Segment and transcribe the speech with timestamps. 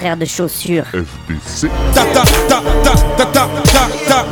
[0.00, 0.86] frères de chaussures.
[0.86, 1.68] FDC.
[1.94, 4.26] Ta ta ta ta ta ta ta ta.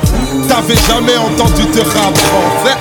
[0.49, 2.77] T'avais jamais entendu de rap français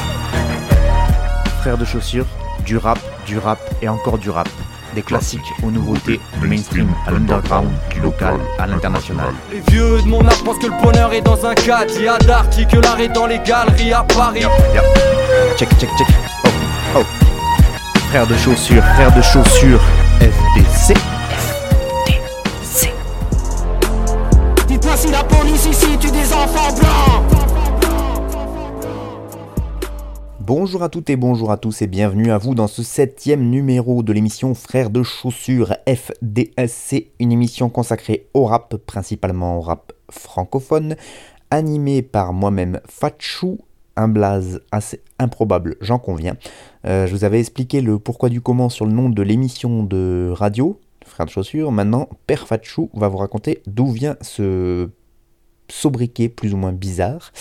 [1.59, 2.25] Frères de chaussures,
[2.65, 4.47] du rap, du rap et encore du rap.
[4.95, 9.33] Des classiques aux nouveautés, du mainstream à l'underground, du local à l'international.
[9.51, 11.91] Les vieux de mon âge pensent que le bonheur est dans un cadre.
[11.97, 14.45] Il y a d'Arty que l'art est dans les galeries à Paris.
[15.57, 16.07] Check, check, check.
[16.45, 17.03] Oh, oh.
[18.09, 19.81] Frères de chaussures, frères de chaussures,
[20.21, 20.97] FDC.
[30.47, 34.01] Bonjour à toutes et bonjour à tous et bienvenue à vous dans ce septième numéro
[34.01, 40.95] de l'émission Frères de chaussures FDSC, une émission consacrée au rap, principalement au rap francophone,
[41.51, 43.57] animée par moi-même Fatchou,
[43.97, 46.37] un blaze assez improbable, j'en conviens.
[46.85, 50.31] Euh, je vous avais expliqué le pourquoi du comment sur le nom de l'émission de
[50.33, 51.73] radio, Frères de chaussures.
[51.73, 54.87] Maintenant, Père Fatchou va vous raconter d'où vient ce
[55.69, 57.31] sobriquet plus ou moins bizarre.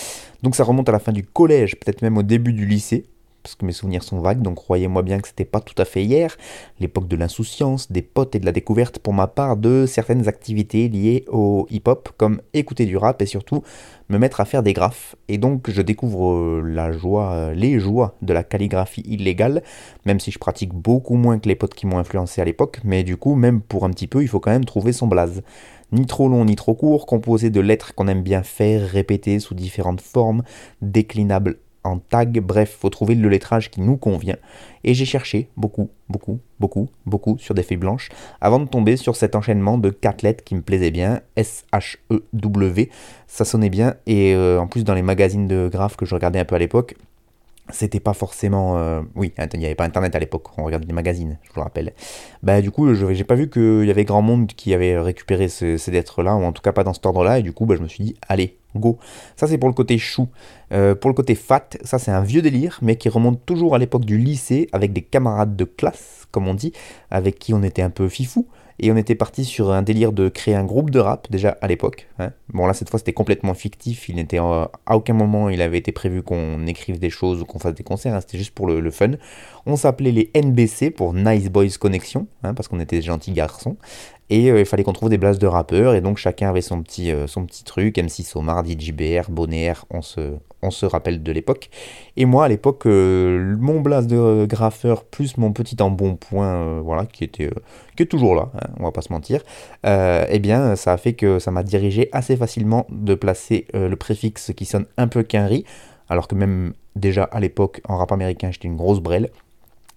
[0.43, 3.05] Donc ça remonte à la fin du collège, peut-être même au début du lycée,
[3.47, 6.03] parce que mes souvenirs sont vagues, donc croyez-moi bien que c'était pas tout à fait
[6.03, 6.35] hier,
[6.81, 10.89] l'époque de l'insouciance, des potes et de la découverte pour ma part de certaines activités
[10.89, 13.63] liées au hip-hop, comme écouter du rap et surtout
[14.09, 15.15] me mettre à faire des graphes.
[15.29, 19.63] Et donc je découvre euh, la joie, euh, les joies de la calligraphie illégale,
[20.05, 23.05] même si je pratique beaucoup moins que les potes qui m'ont influencé à l'époque, mais
[23.05, 25.41] du coup, même pour un petit peu, il faut quand même trouver son blaze
[25.91, 29.55] ni trop long ni trop court, composé de lettres qu'on aime bien faire, répéter sous
[29.55, 30.43] différentes formes,
[30.81, 31.57] déclinables
[31.87, 34.35] en tag, bref, faut trouver le lettrage qui nous convient.
[34.83, 38.09] Et j'ai cherché beaucoup, beaucoup, beaucoup, beaucoup sur des feuilles blanches
[38.41, 42.89] avant de tomber sur cet enchaînement de quatre lettres qui me plaisait bien, S-H-E-W,
[43.27, 46.39] ça sonnait bien, et euh, en plus dans les magazines de graphes que je regardais
[46.39, 46.95] un peu à l'époque,
[47.69, 48.77] c'était pas forcément.
[48.77, 51.55] euh, oui, il n'y avait pas internet à l'époque, on regardait des magazines, je vous
[51.57, 51.93] le rappelle.
[52.43, 55.77] Bah, du coup, j'ai pas vu qu'il y avait grand monde qui avait récupéré ce-
[55.77, 57.81] ces lettres-là, ou en tout cas pas dans cet ordre-là, et du coup, bah, je
[57.81, 58.97] me suis dit, allez, go.
[59.35, 60.27] Ça, c'est pour le côté chou.
[60.71, 63.77] Euh, pour le côté fat, ça, c'est un vieux délire, mais qui remonte toujours à
[63.79, 66.73] l'époque du lycée, avec des camarades de classe, comme on dit,
[67.09, 68.47] avec qui on était un peu fifou.
[68.79, 71.67] Et on était parti sur un délire de créer un groupe de rap, déjà à
[71.67, 72.07] l'époque.
[72.19, 72.31] hein.
[72.53, 74.07] Bon, là, cette fois, c'était complètement fictif.
[74.07, 77.45] Il n'était euh, à aucun moment, il avait été prévu qu'on écrive des choses ou
[77.45, 78.13] qu'on fasse des concerts.
[78.13, 78.21] hein.
[78.21, 79.11] C'était juste pour le, fun.
[79.65, 83.77] On s'appelait les NBC pour Nice Boys Connection, hein, parce qu'on était des gentils garçons.
[84.29, 85.93] Et euh, il fallait qu'on trouve des blases de rappeurs.
[85.95, 87.97] Et donc, chacun avait son petit, euh, son petit truc.
[87.97, 91.69] MC Somar, DJBR, Bonaire, on se, on se rappelle de l'époque.
[92.17, 97.23] Et moi, à l'époque, euh, mon blase de graffeur plus mon petit embonpoint, voilà, qui
[97.23, 97.49] était,
[97.95, 99.43] qui est toujours là, hein, on va pas se mentir,
[99.85, 104.51] eh bien, ça a fait que ça m'a dirigé assez facilement de placer le préfixe
[104.55, 105.63] qui sonne un peu quinri,
[106.09, 109.29] alors que même déjà à l'époque, en rap américain, j'étais une grosse brêle.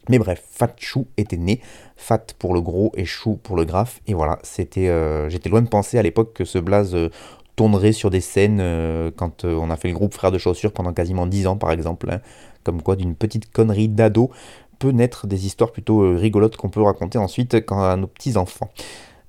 [0.08, 1.60] Mais bref, Fat Chou était né,
[1.96, 5.62] Fat pour le gros et Chou pour le graphe, et voilà, c'était, euh, j'étais loin
[5.62, 7.10] de penser à l'époque que ce blaze euh,
[7.56, 10.92] tournerait sur des scènes euh, quand on a fait le groupe Frères de Chaussures pendant
[10.92, 12.20] quasiment 10 ans par exemple, hein.
[12.64, 14.30] comme quoi d'une petite connerie d'ado
[14.78, 18.70] peut naître des histoires plutôt rigolotes qu'on peut raconter ensuite quand à nos petits-enfants.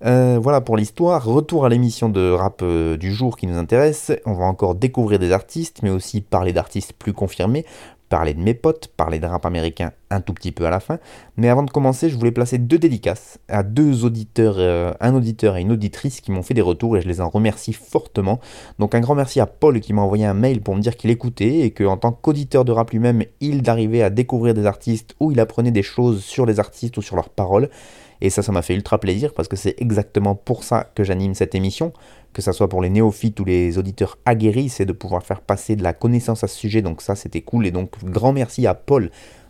[0.02, 1.26] Voilà pour l'histoire.
[1.26, 4.14] Retour à l'émission de rap du jour qui nous intéresse.
[4.26, 7.66] On va encore découvrir des artistes, mais aussi parler d'artistes plus confirmés,
[8.11, 10.99] parler de mes potes, parler de rap américain un tout petit peu à la fin.
[11.38, 15.55] Mais avant de commencer, je voulais placer deux dédicaces à deux auditeurs, euh, un auditeur
[15.55, 18.41] et une auditrice qui m'ont fait des retours et je les en remercie fortement.
[18.79, 21.09] Donc un grand merci à Paul qui m'a envoyé un mail pour me dire qu'il
[21.09, 25.31] écoutait et qu'en tant qu'auditeur de rap lui-même, il arrivait à découvrir des artistes ou
[25.31, 27.69] il apprenait des choses sur les artistes ou sur leurs paroles.
[28.22, 31.34] Et ça, ça m'a fait ultra plaisir parce que c'est exactement pour ça que j'anime
[31.34, 31.92] cette émission,
[32.34, 35.76] que ça soit pour les néophytes ou les auditeurs aguerris, c'est de pouvoir faire passer
[35.76, 36.82] de la connaissance à ce sujet.
[36.82, 37.66] Donc ça, c'était cool.
[37.66, 39.09] Et donc, grand merci à Paul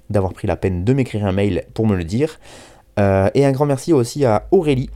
[0.09, 2.39] d'avoir pris la peine de m'écrire un mail pour me le dire.
[2.99, 4.89] Euh, et un grand merci aussi à Aurélie.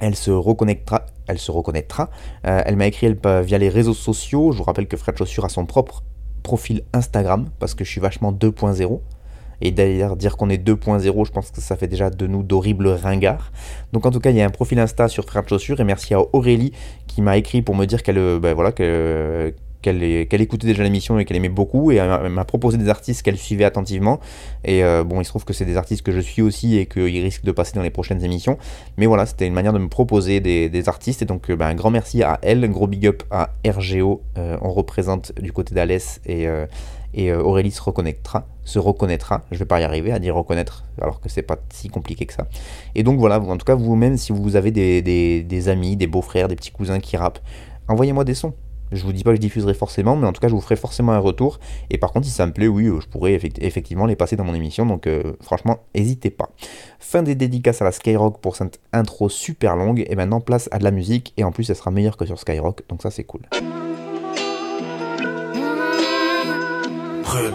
[0.00, 1.06] Elle se reconnectera.
[1.26, 2.10] Elle se reconnaîtra.
[2.46, 4.52] Euh, elle m'a écrit via les réseaux sociaux.
[4.52, 6.02] Je vous rappelle que Fred Chaussure a son propre
[6.42, 9.00] profil Instagram parce que je suis vachement 2.0.
[9.60, 12.88] Et d'ailleurs, dire qu'on est 2.0, je pense que ça fait déjà de nous d'horribles
[12.88, 13.52] ringards.
[13.92, 15.80] Donc en tout cas, il y a un profil Insta sur Frères de Chaussures.
[15.80, 16.72] Et merci à Aurélie
[17.06, 21.18] qui m'a écrit pour me dire qu'elle euh, ben voilà, qu'elle qu'elle écoutait déjà l'émission
[21.18, 21.90] et qu'elle aimait beaucoup.
[21.90, 24.20] Et elle m'a- elle m'a proposé des artistes qu'elle suivait attentivement.
[24.62, 26.84] Et euh, bon, il se trouve que c'est des artistes que je suis aussi et
[26.84, 28.58] qu'ils risquent de passer dans les prochaines émissions.
[28.98, 31.22] Mais voilà, c'était une manière de me proposer des, artistes.
[31.22, 32.62] Et donc, euh, ben, un grand merci à elle.
[32.62, 34.20] Un gros big up à RGO.
[34.36, 36.46] Euh, on représente du côté d'Alès et.
[36.46, 36.66] euh,
[37.14, 39.42] et euh, Aurélie se reconnectera, se reconnaîtra.
[39.50, 42.32] Je vais pas y arriver à dire reconnaître, alors que c'est pas si compliqué que
[42.32, 42.46] ça.
[42.94, 46.56] Et donc voilà, en tout cas vous-même, si vous avez des, amis, des beaux-frères, des
[46.56, 47.40] petits cousins qui rappent,
[47.88, 48.54] envoyez-moi des sons.
[48.92, 50.74] Je vous dis pas que je diffuserai forcément, mais en tout cas, je vous ferai
[50.74, 51.60] forcément un retour.
[51.90, 54.52] Et par contre, si ça me plaît, oui, je pourrais effectivement les passer dans mon
[54.52, 54.84] émission.
[54.84, 55.08] Donc,
[55.40, 56.50] franchement, n'hésitez pas.
[56.98, 60.04] Fin des dédicaces à la Skyrock pour cette intro super longue.
[60.08, 61.32] Et maintenant, place à de la musique.
[61.36, 62.82] Et en plus, elle sera meilleure que sur Skyrock.
[62.88, 63.42] Donc, ça, c'est cool.
[67.30, 67.54] Brûle,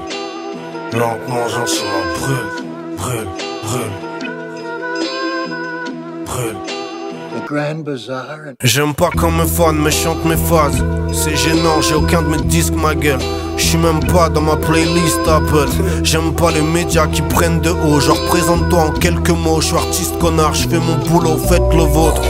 [0.94, 2.50] lentement, gentiment, brûle,
[2.96, 3.28] brûle,
[3.66, 3.96] brûle.
[6.26, 6.56] Brûle.
[8.64, 10.82] J'aime pas quand mes fans me chantent mes phases.
[11.12, 13.20] C'est gênant, j'ai aucun de mes disques, ma gueule.
[13.58, 15.70] Je suis même pas dans ma playlist Apple.
[16.04, 18.00] J'aime pas les médias qui prennent de haut.
[18.00, 19.62] Genre, présente-toi en quelques mots.
[19.62, 22.22] Je suis artiste connard, je fais mon boulot, faites le vôtre.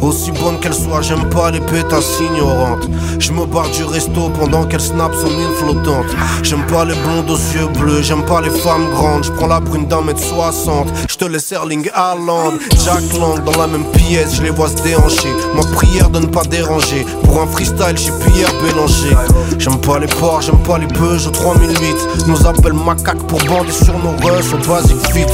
[0.00, 2.88] Aussi bonne qu'elle soit, j'aime pas les pétasses ignorantes.
[3.18, 6.06] Je me barre du resto pendant qu'elle snap son île flottante.
[6.42, 9.24] J'aime pas les blondes aux yeux bleus, j'aime pas les femmes grandes.
[9.24, 10.88] Je prends la brune d'un mètre soixante.
[11.08, 12.54] Je te laisse Erling Haaland,
[12.84, 15.32] Jack Lang dans la même pièce, je les vois se déhancher.
[15.54, 17.06] Ma prière de ne pas déranger.
[17.24, 19.16] Pour un freestyle, j'ai Pierre Bélanger.
[19.58, 23.94] J'aime pas les porcs, j'aime pas les Peugeot 3008 Nous appellent macaques pour bander sur
[23.98, 25.26] nos russes au basic fit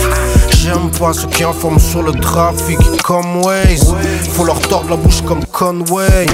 [0.62, 3.94] J'aime pas ceux qui informent sur le trafic comme Waze.
[4.32, 6.26] Faut leur tordre la bouche comme Conway.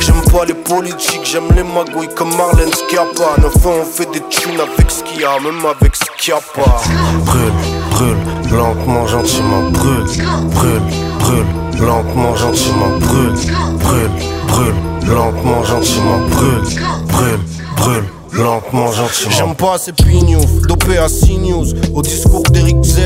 [0.00, 3.38] J'aime pas les politiques, j'aime les magouilles comme Marlène Schiappa.
[3.42, 6.36] Neuf on fait des tunes avec ce qu'il y a, même avec ce qu'il y
[6.36, 6.80] a pas.
[7.26, 7.52] Brûle,
[7.90, 10.06] brûle, lentement, gentiment, brûle,
[10.52, 10.82] brûle,
[11.18, 13.34] brûle, lentement, gentiment, brûle,
[13.78, 14.10] brûle,
[14.48, 16.62] brûle, lentement, gentiment, brûle,
[17.08, 17.40] brûle,
[17.76, 18.90] brûle lentement.
[19.30, 23.00] J'aime pas ces pignouf, dopé à CNews, au discours d'Eric Z.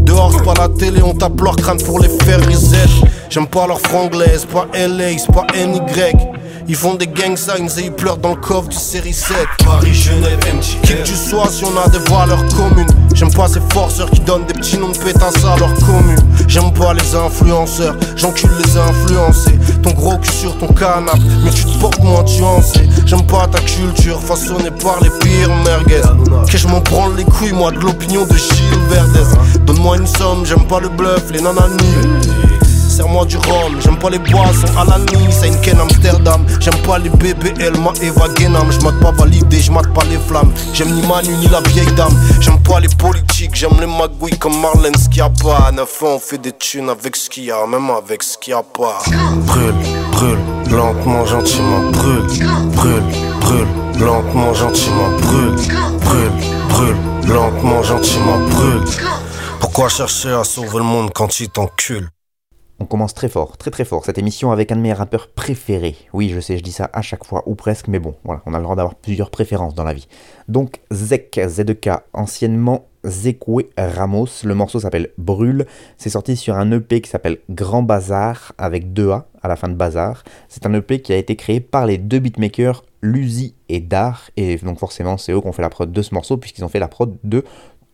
[0.00, 3.06] Dehors, pas la télé, on tape leur crâne pour les faire reset.
[3.30, 5.80] J'aime pas leur franglaise, pas LA, c'est pas NY.
[6.68, 9.36] Ils font des gang signs et ils pleurent dans le coffre du série 7.
[9.64, 10.60] Paris, Genève, MTL.
[10.60, 12.88] Qui que tu sois si on a des valeurs communes.
[13.14, 16.18] J'aime pas ces forceurs qui donnent des petits noms de pétasse à leur commune.
[16.46, 19.58] J'aime pas les influenceurs, j'encule les influencés.
[19.82, 23.60] Ton gros cul sur ton canapé, mais tu te portes moins sais J'aime pas ta
[23.60, 26.02] culture façonnée par les pires merguez.
[26.50, 29.36] Que je m'en prends les couilles, moi, de l'opinion de Gilles Verdez?
[29.66, 33.80] Donne-moi une somme, j'aime pas le bluff, les nananis serre-moi du rhum.
[33.80, 36.44] J'aime pas les boissons à la Nice, à Ken Amsterdam.
[36.60, 38.68] J'aime pas les BBL, ma Eva Genam.
[39.00, 40.52] Pas validé, j'mate pas les flammes.
[40.74, 42.14] J'aime ni Manu ni la vieille dame.
[42.40, 45.66] J'aime pas les politiques, j'aime les magouilles comme Marlène Schiappa.
[45.68, 48.36] À neuf ans, on fait des thunes avec ce qu'il y a, même avec ce
[48.36, 48.98] qu'il y a pas.
[49.46, 49.74] Brûle,
[50.12, 50.38] brûle,
[50.70, 52.26] lentement, gentiment, brûle,
[52.74, 53.02] brûle,
[53.40, 53.68] brûle,
[53.98, 55.56] lentement, gentiment, brûle,
[56.00, 56.32] brûle,
[56.68, 56.96] brûle,
[57.26, 58.84] lentement, gentiment, brûle.
[59.60, 62.08] Pourquoi chercher à sauver le monde quand il t'encule?
[62.82, 65.94] On commence très fort, très très fort, cette émission avec un de mes rappeurs préférés.
[66.12, 68.54] Oui, je sais, je dis ça à chaque fois, ou presque, mais bon, voilà, on
[68.54, 70.08] a le droit d'avoir plusieurs préférences dans la vie.
[70.48, 77.00] Donc, Zek, ZK, anciennement Zekwe Ramos, le morceau s'appelle Brûle, c'est sorti sur un EP
[77.00, 80.24] qui s'appelle Grand Bazar, avec deux A à la fin de Bazar.
[80.48, 84.56] C'est un EP qui a été créé par les deux beatmakers Luzi et Dar, et
[84.56, 86.80] donc forcément c'est eux qui ont fait la prod de ce morceau, puisqu'ils ont fait
[86.80, 87.44] la prod de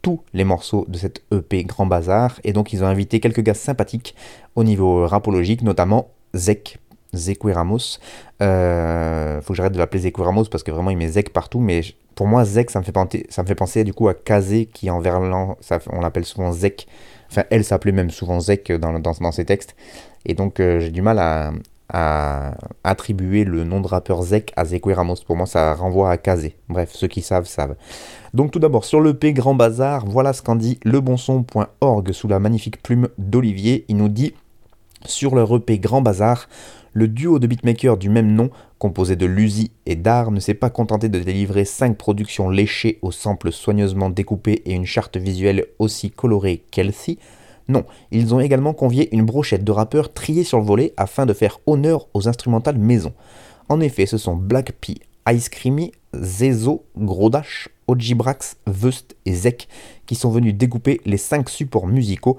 [0.03, 2.41] tous les morceaux de cette EP Grand Bazar.
[2.45, 4.15] Et donc ils ont invité quelques gars sympathiques
[4.55, 6.79] au niveau rapologique, notamment Zek,
[7.15, 7.99] Zekwe Ramos.
[8.43, 11.61] Euh, faut que j'arrête de l'appeler Zekwe Ramos parce que vraiment il met Zek partout,
[11.61, 11.81] mais
[12.15, 14.67] pour moi Zek ça me fait penser, ça me fait penser du coup à Kazé
[14.67, 16.87] qui en verlan, ça, on l'appelle souvent Zek.
[17.31, 19.75] Enfin elle s'appelait même souvent Zek dans, dans, dans ses textes.
[20.25, 21.53] Et donc euh, j'ai du mal à,
[21.89, 22.55] à
[22.85, 25.17] attribuer le nom de rappeur Zek à Zekwe Ramos.
[25.27, 26.57] Pour moi, ça renvoie à Kazé.
[26.69, 27.77] Bref, ceux qui savent, savent.
[28.35, 32.39] Donc tout d'abord, sur le P Grand Bazar, voilà ce qu'en dit lebonson.org sous la
[32.39, 33.85] magnifique plume d'Olivier.
[33.89, 34.35] Il nous dit
[35.07, 36.49] sur le EP Grand Bazar,
[36.93, 40.71] le duo de beatmakers du même nom, composé de Luzi et d'Ar, ne s'est pas
[40.71, 46.11] contenté de délivrer 5 productions léchées aux samples soigneusement découpés et une charte visuelle aussi
[46.11, 47.19] colorée qu'elle-ci.
[47.69, 51.35] Non, ils ont également convié une brochette de rappeurs triés sur le volet afin de
[51.35, 53.13] faire honneur aux instrumentales maison.
[53.69, 54.95] En effet, ce sont Black P,
[55.31, 59.69] Ice Creamy, Zezo, Grodash, Ojibrax, Vust et Zek
[60.07, 62.39] qui sont venus découper les 5 supports musicaux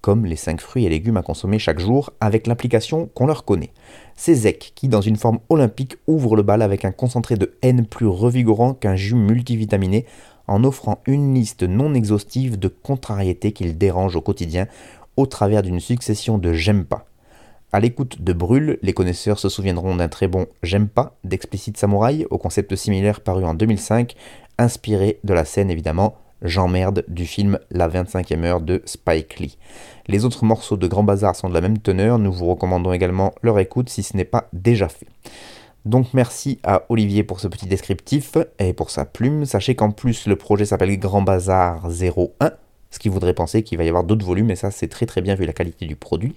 [0.00, 3.72] comme les 5 fruits et légumes à consommer chaque jour avec l'application qu'on leur connaît.
[4.16, 7.84] C'est Zek qui, dans une forme olympique, ouvre le bal avec un concentré de haine
[7.84, 10.06] plus revigorant qu'un jus multivitaminé
[10.50, 14.66] en offrant une liste non exhaustive de contrariétés qu'il dérange au quotidien
[15.16, 17.06] au travers d'une succession de j'aime pas.
[17.72, 22.26] À l'écoute de Brûle, les connaisseurs se souviendront d'un très bon J'aime pas d'Explicit Samouraï,
[22.30, 24.16] au concept similaire paru en 2005,
[24.58, 29.58] inspiré de la scène évidemment J'emmerde du film La 25e heure de Spike Lee.
[30.08, 33.34] Les autres morceaux de Grand Bazar sont de la même teneur, nous vous recommandons également
[33.42, 35.06] leur écoute si ce n'est pas déjà fait.
[35.86, 39.46] Donc merci à Olivier pour ce petit descriptif et pour sa plume.
[39.46, 42.50] Sachez qu'en plus le projet s'appelle Grand Bazar 01,
[42.90, 45.22] ce qui voudrait penser qu'il va y avoir d'autres volumes, et ça c'est très très
[45.22, 46.34] bien vu la qualité du produit.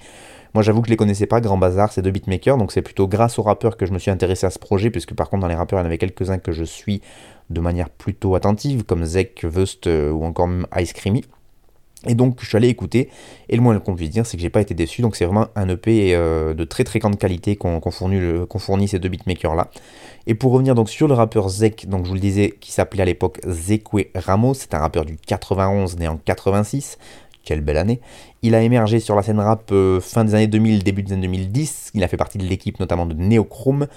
[0.53, 3.07] Moi j'avoue que je les connaissais pas, Grand Bazar, c'est deux beatmakers, donc c'est plutôt
[3.07, 5.47] grâce aux rappeurs que je me suis intéressé à ce projet, puisque par contre dans
[5.49, 7.01] les rappeurs il y en avait quelques-uns que je suis
[7.49, 11.25] de manière plutôt attentive, comme Zek, Vust euh, ou encore même Ice Creamy.
[12.07, 13.09] Et donc je suis allé écouter,
[13.49, 15.47] et le moins qu'on puisse dire, c'est que j'ai pas été déçu, donc c'est vraiment
[15.55, 19.69] un EP euh, de très très grande qualité qu'on fournit, ces deux beatmakers là.
[20.27, 23.03] Et pour revenir donc sur le rappeur Zek, donc je vous le disais, qui s'appelait
[23.03, 26.97] à l'époque Zekwe Ramos, c'est un rappeur du 91 né en 86,
[27.43, 27.99] quelle belle année.
[28.41, 31.27] Il a émergé sur la scène rap euh, fin des années 2000, début des années
[31.27, 31.91] 2010.
[31.93, 33.87] Il a fait partie de l'équipe notamment de Neochrome.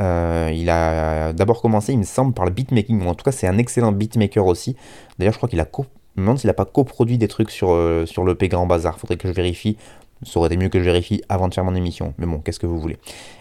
[0.00, 3.06] Euh, il a d'abord commencé, il me semble, par le beatmaking.
[3.06, 4.76] En tout cas, c'est un excellent beatmaker aussi.
[5.18, 5.66] D'ailleurs, je crois qu'il a
[6.14, 8.98] je me demande s'il n'a pas coproduit des trucs sur, euh, sur Grand Bazar.
[8.98, 9.76] Faudrait que je vérifie.
[10.22, 12.14] Ça aurait été mieux que je vérifie avant de faire mon émission.
[12.18, 12.96] Mais bon, qu'est-ce que vous voulez.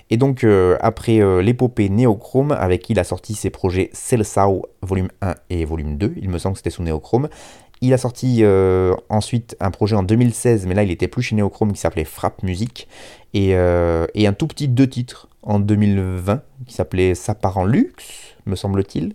[0.09, 0.45] Et donc,
[0.81, 5.97] après l'épopée Neochrome, avec qui il a sorti ses projets Celsao volume 1 et volume
[5.97, 7.29] 2, il me semble que c'était sous Neochrome,
[7.83, 11.35] il a sorti euh, ensuite un projet en 2016, mais là il était plus chez
[11.35, 12.87] Neochrome qui s'appelait Frappe Musique.
[13.35, 18.32] Euh, et, un tout petit deux titres en 2020 qui s'appelait Ça part en luxe,
[18.45, 19.13] me semble-t-il.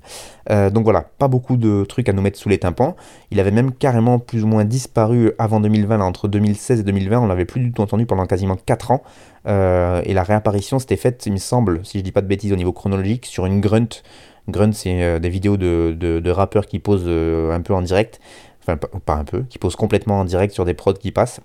[0.51, 2.97] Euh, donc voilà, pas beaucoup de trucs à nous mettre sous les tympans.
[3.31, 7.21] Il avait même carrément plus ou moins disparu avant 2020, là, entre 2016 et 2020,
[7.21, 9.03] on l'avait plus du tout entendu pendant quasiment 4 ans.
[9.47, 12.57] et la réapparition s'était faite, il me semble, si je dis pas de bêtises au
[12.57, 14.03] niveau chronologique, sur une grunt.
[14.49, 18.21] Grunt, c'est des vidéos de, de, rappeurs qui posent un peu en direct
[18.69, 21.41] enfin pas un peu, qui pose complètement en direct sur des prods qui passent.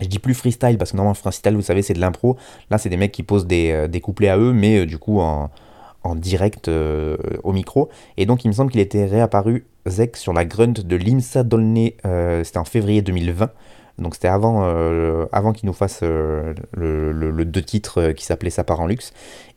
[0.00, 2.36] Je dis plus freestyle parce que normalement freestyle vous savez c'est de l'impro.
[2.70, 4.98] Là c'est des mecs qui posent des, euh, des couplets à eux mais euh, du
[4.98, 5.50] coup en,
[6.02, 7.88] en direct euh, au micro.
[8.16, 11.96] Et donc il me semble qu'il était réapparu Zek sur la grunt de Limsa Dolné,
[12.44, 13.50] c'était en février 2020.
[13.98, 14.62] Donc c'était avant,
[15.32, 19.12] avant qu'il nous fasse le, le, deux titres qui s'appelait Ça part en luxe.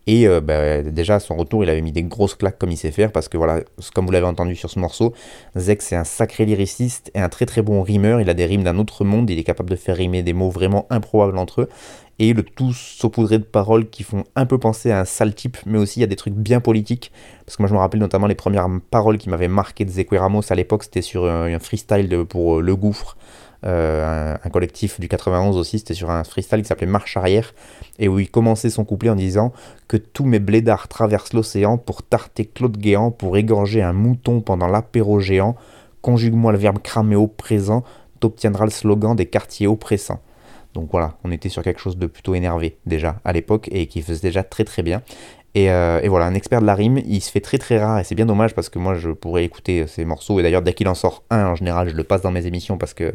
[0.05, 2.77] Et euh, bah, déjà, à son retour, il avait mis des grosses claques comme il
[2.77, 3.61] sait faire, parce que voilà,
[3.93, 5.13] comme vous l'avez entendu sur ce morceau,
[5.55, 8.19] Zek c'est un sacré lyriciste et un très très bon rimeur.
[8.19, 10.49] Il a des rimes d'un autre monde, il est capable de faire rimer des mots
[10.49, 11.69] vraiment improbables entre eux.
[12.19, 15.57] Et le tout saupoudré de paroles qui font un peu penser à un sale type,
[15.65, 17.11] mais aussi a des trucs bien politiques.
[17.45, 20.17] Parce que moi je me rappelle notamment les premières paroles qui m'avaient marqué de Zekwe
[20.17, 23.17] Ramos à l'époque, c'était sur un, freestyle pour euh, Le Gouffre.
[23.65, 27.53] Euh, un, collectif du 91 aussi, c'était sur un freestyle qui s'appelait Marche arrière,
[27.97, 29.53] et où il commençait son couplet en disant
[29.87, 34.67] que tous mes blédards traversent l'océan pour tarter Claude Guéant, pour égorger un mouton pendant
[34.67, 35.55] l'apéro géant,
[36.01, 37.83] conjugue-moi le verbe cramer au présent,
[38.19, 40.19] t'obtiendras le slogan des quartiers oppressants.
[40.73, 44.01] Donc voilà, on était sur quelque chose de plutôt énervé déjà à l'époque et qui
[44.01, 45.01] faisait déjà très très bien.
[45.55, 47.99] Et, euh, et, voilà, un expert de la rime, il se fait très très rare
[47.99, 50.73] et c'est bien dommage parce que moi je pourrais écouter ces morceaux et d'ailleurs dès
[50.73, 53.13] qu'il en sort un en général je le passe dans mes émissions parce que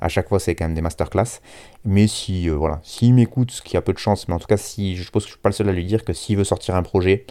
[0.00, 1.40] à chaque fois, c'est quand même des masterclass.
[1.84, 4.46] Mais si, euh, voilà, s'il m'écoute, ce qui a peu de chance, mais en tout
[4.46, 6.36] cas, si, je pense que je suis pas le seul à lui dire que s'il
[6.36, 7.26] veut sortir un projet,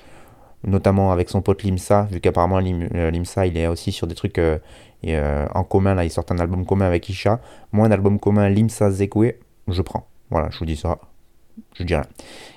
[0.63, 4.37] notamment avec son pote Limsa, vu qu'apparemment euh, Limsa, il est aussi sur des trucs
[4.37, 4.59] euh,
[5.53, 7.39] en commun, là, il sort un album commun avec Isha.
[7.71, 9.33] Moi, un album commun Limsa Zekwe,
[9.71, 10.07] je prends.
[10.29, 10.99] Voilà, je vous dis ça.
[11.75, 12.05] Je dis rien.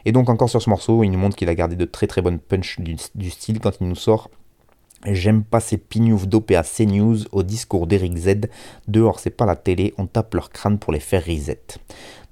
[0.05, 2.23] Et donc, encore sur ce morceau, il nous montre qu'il a gardé de très très
[2.23, 4.31] bonnes punch du, style quand il nous sort
[5.05, 8.35] J'aime pas ces pignoufs dopés à CNews au discours d'Eric Z.
[8.87, 11.61] Dehors, c'est pas la télé, on tape leur crâne pour les faire reset.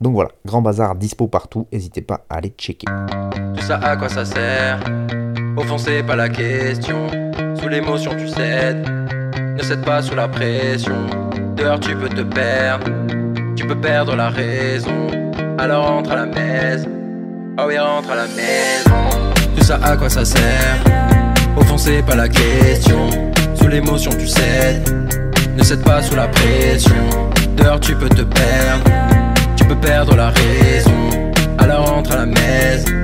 [0.01, 2.87] Donc voilà, grand bazar dispo partout, n'hésitez pas à aller checker.
[13.61, 15.09] Tu peux perdre la raison.
[15.59, 16.89] Alors rentre à la maison.
[17.59, 19.21] Oh oui, rentre à la maison.
[19.55, 20.83] Tout ça à quoi ça sert?
[21.59, 21.63] Au
[22.07, 23.11] pas la question.
[23.55, 24.89] Sous l'émotion, tu cèdes.
[25.59, 27.05] Ne cède pas sous la pression.
[27.59, 28.91] Dehors, tu peux te perdre.
[29.57, 31.31] Tu peux perdre la raison.
[31.59, 32.95] Alors rentre à la maison.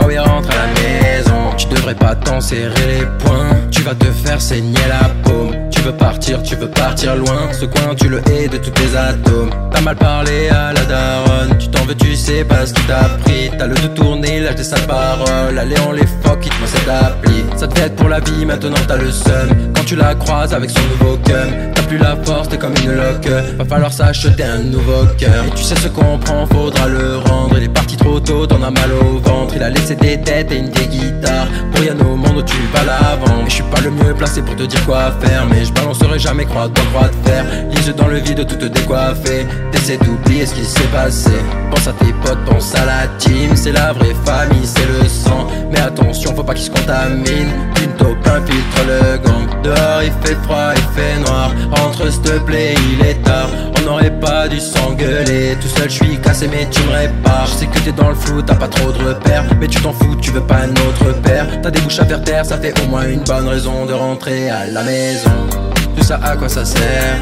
[0.00, 1.56] Oh oui, rentre à la maison.
[1.58, 3.54] Tu devrais pas t'en serrer les poings.
[3.70, 5.69] Tu vas te faire saigner la paume.
[5.80, 7.50] Tu veux partir, tu veux partir loin.
[7.58, 9.48] Ce coin, tu le hais de tous tes atomes.
[9.72, 11.56] T'as mal parlé à la daronne.
[11.58, 13.50] Tu t'en veux, tu sais pas ce qu'il t'a pris.
[13.58, 15.58] T'as le de tourner, lâche des sales paroles.
[15.58, 17.46] Allez, on les fuck, te cette appli.
[17.56, 19.48] Ça te fait pour la vie, maintenant t'as le seum.
[19.74, 22.92] Quand tu la croises avec son nouveau cum, t'as plus la force, t'es comme une
[22.92, 23.28] loque.
[23.56, 25.46] Va falloir s'acheter un nouveau cœur.
[25.46, 27.56] Et tu sais ce qu'on prend, faudra le rendre.
[27.56, 29.54] Il est parti trop tôt, t'en as mal au ventre.
[29.56, 31.46] Il a laissé des têtes et une des guitares.
[31.72, 33.44] Pour rien au monde, tu vas l'avant.
[33.48, 36.44] Je suis pas le mieux placé pour te dire quoi faire, mais je balancerai jamais
[36.44, 37.44] croix dans croix de fer.
[37.70, 39.46] Lise dans le vide, tout te décoiffer.
[39.72, 41.30] T'essaies d'oublier ce qui s'est passé.
[41.70, 43.54] Pense à tes potes, pense à la team.
[43.54, 45.46] C'est la vraie famille, c'est le sang.
[45.70, 47.52] Mais attention, faut pas qu'ils se contaminent.
[47.82, 49.62] Une taupe infiltre le gang.
[49.62, 51.52] Dehors il fait froid, il fait noir.
[51.72, 53.48] Rentre s'il te plaît, il est tard.
[53.78, 55.56] On n'aurait pas dû s'engueuler.
[55.60, 57.46] Tout seul, je suis cassé, mais tu me répares.
[57.46, 59.44] Je sais que t'es dans le flou, t'as pas trop de repères.
[59.60, 61.46] Mais tu t'en fous, tu veux pas un autre père.
[61.62, 64.50] T'as des bouches à faire taire, ça fait au moins une bonne raison de rentrer
[64.50, 65.59] à la maison.
[65.96, 67.18] Tout ça, à quoi ça sert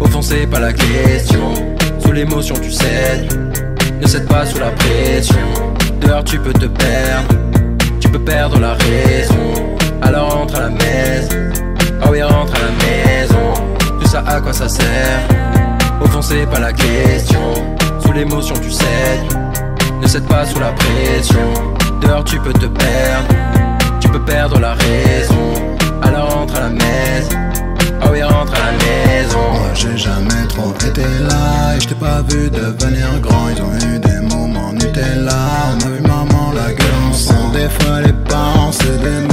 [0.00, 1.54] Au pas la question.
[2.00, 3.32] Sous l'émotion, tu cèdes.
[4.00, 5.74] Ne cède pas sous la pression.
[6.00, 7.34] Dehors tu peux te perdre,
[8.00, 9.76] tu peux perdre la raison.
[10.02, 11.36] Alors rentre à la maison,
[12.02, 13.54] oh oui rentre à la maison.
[14.00, 15.20] Tout ça à quoi ça sert
[16.02, 17.40] Au pas la question.
[18.04, 19.38] Sous l'émotion tu cèdes,
[20.02, 21.54] ne cède pas sous la pression.
[22.02, 23.34] Dehors tu peux te perdre,
[24.00, 25.76] tu peux perdre la raison.
[26.02, 27.38] Alors rentre à la maison,
[28.04, 29.38] oh oui rentre à la maison.
[29.52, 33.48] Moi j'ai jamais trop été là et je t'ai pas vu devenir grand.
[33.48, 37.52] Ils ont eu des moments Nutella, on a vu maman la gueule ensemble.
[37.52, 39.24] Des fois les parents c'est des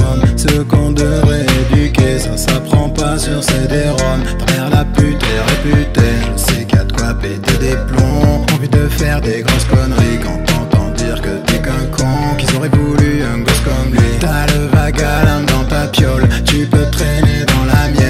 [0.42, 2.18] ceux qu'on devrait éduquer.
[2.18, 4.20] Ça s'apprend pas sur CD-ROM.
[4.46, 6.16] Ta la pute est réputée.
[6.32, 8.44] Je sais a de quoi péter des plombs.
[8.54, 12.36] Envie de faire des grosses conneries quand t'entends dire que t'es qu'un con.
[12.38, 14.18] Qu'ils auraient voulu un gosse comme lui.
[14.20, 15.04] T'as le vague
[15.46, 16.28] dans ta piole.
[16.44, 18.02] Tu peux traîner dans la mienne.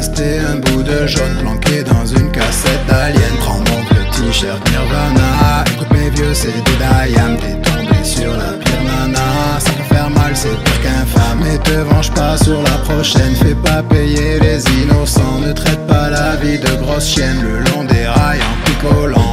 [0.00, 3.34] Rester un bout de jaune planqué dans une cassette d'alien.
[3.40, 5.62] Prends donc le t-shirt Nirvana.
[5.74, 7.36] Écoute mes vieux, des Diam.
[7.36, 9.58] T'es tombé sur la pire nana.
[9.58, 11.40] Ça peut faire mal, c'est pire qu'infâme.
[11.42, 13.34] Mais te venge pas sur la prochaine.
[13.34, 15.38] Fais pas payer les innocents.
[15.46, 18.40] Ne traite pas la vie de grosse chienne le long des rails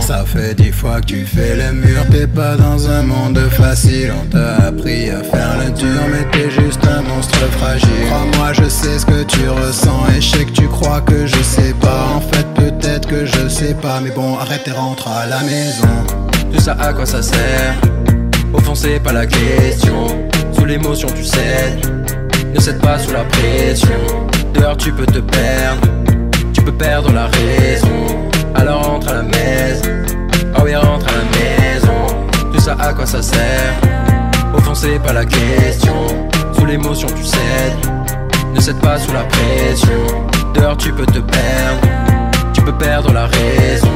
[0.02, 2.06] Ça fait dix fois que tu fais le mur.
[2.10, 4.14] T'es pas dans un monde facile.
[4.22, 7.90] On t'a appris à faire le dur, mais t'es juste un monstre fragile.
[8.08, 10.06] Crois-moi, je sais ce que tu ressens.
[10.16, 12.08] Et je sais que tu crois que je sais pas.
[12.16, 14.00] En fait, peut-être que je sais pas.
[14.02, 15.88] Mais bon, arrête et rentre à la maison.
[16.52, 17.76] Tout ça à quoi ça sert
[18.54, 20.08] Au pas la question
[20.54, 21.86] Sous l'émotion tu cèdes
[22.54, 23.90] Ne cède pas sous la pression
[24.54, 25.88] Dehors tu peux te perdre
[26.54, 28.27] Tu peux perdre la raison
[28.58, 29.90] Alors rentre à la maison.
[30.58, 32.28] Oh oui rentre à la maison.
[32.52, 33.74] Tout ça à quoi ça sert.
[34.64, 35.96] Fond c'est pas la question.
[36.58, 37.92] Sous l'émotion tu cèdes.
[38.54, 40.28] Ne cède pas sous la pression.
[40.54, 41.88] Dehors tu peux te perdre.
[42.54, 43.88] Tu peux perdre la raison.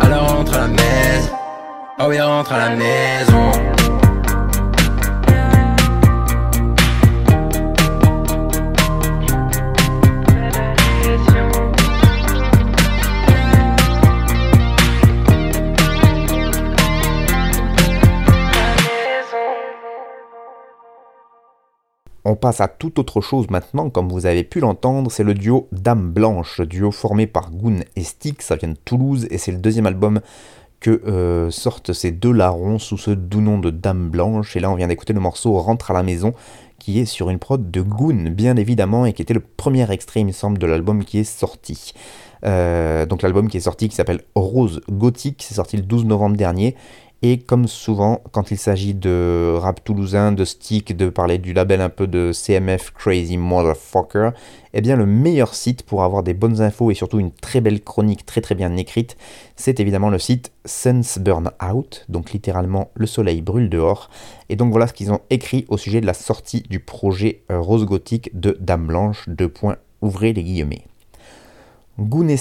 [0.00, 1.30] Alors rentre à la maison.
[2.00, 3.52] Oh oui, rentre à la maison.
[22.24, 25.66] On passe à toute autre chose maintenant, comme vous avez pu l'entendre, c'est le duo
[25.72, 29.58] Dame Blanche, duo formé par Goon et Stick, ça vient de Toulouse et c'est le
[29.58, 30.20] deuxième album
[30.78, 34.56] que euh, sortent ces deux larrons sous ce doux nom de Dame Blanche.
[34.56, 36.34] Et là, on vient d'écouter le morceau Rentre à la maison,
[36.78, 40.20] qui est sur une prod de Goon, bien évidemment, et qui était le premier extrait,
[40.20, 41.92] il me semble, de l'album qui est sorti.
[42.44, 46.36] Euh, donc l'album qui est sorti, qui s'appelle Rose Gothique, c'est sorti le 12 novembre
[46.36, 46.74] dernier.
[47.24, 51.80] Et comme souvent, quand il s'agit de rap toulousain, de stick, de parler du label
[51.80, 54.30] un peu de CMF Crazy Motherfucker,
[54.74, 57.80] eh bien le meilleur site pour avoir des bonnes infos et surtout une très belle
[57.80, 59.16] chronique très très bien écrite,
[59.54, 64.10] c'est évidemment le site Sense Burn Out, donc littéralement le soleil brûle dehors.
[64.48, 67.60] Et donc voilà ce qu'ils ont écrit au sujet de la sortie du projet euh,
[67.60, 70.86] Rose Gothique de Dame Blanche, deux points, ouvrez les guillemets.
[72.00, 72.34] Goon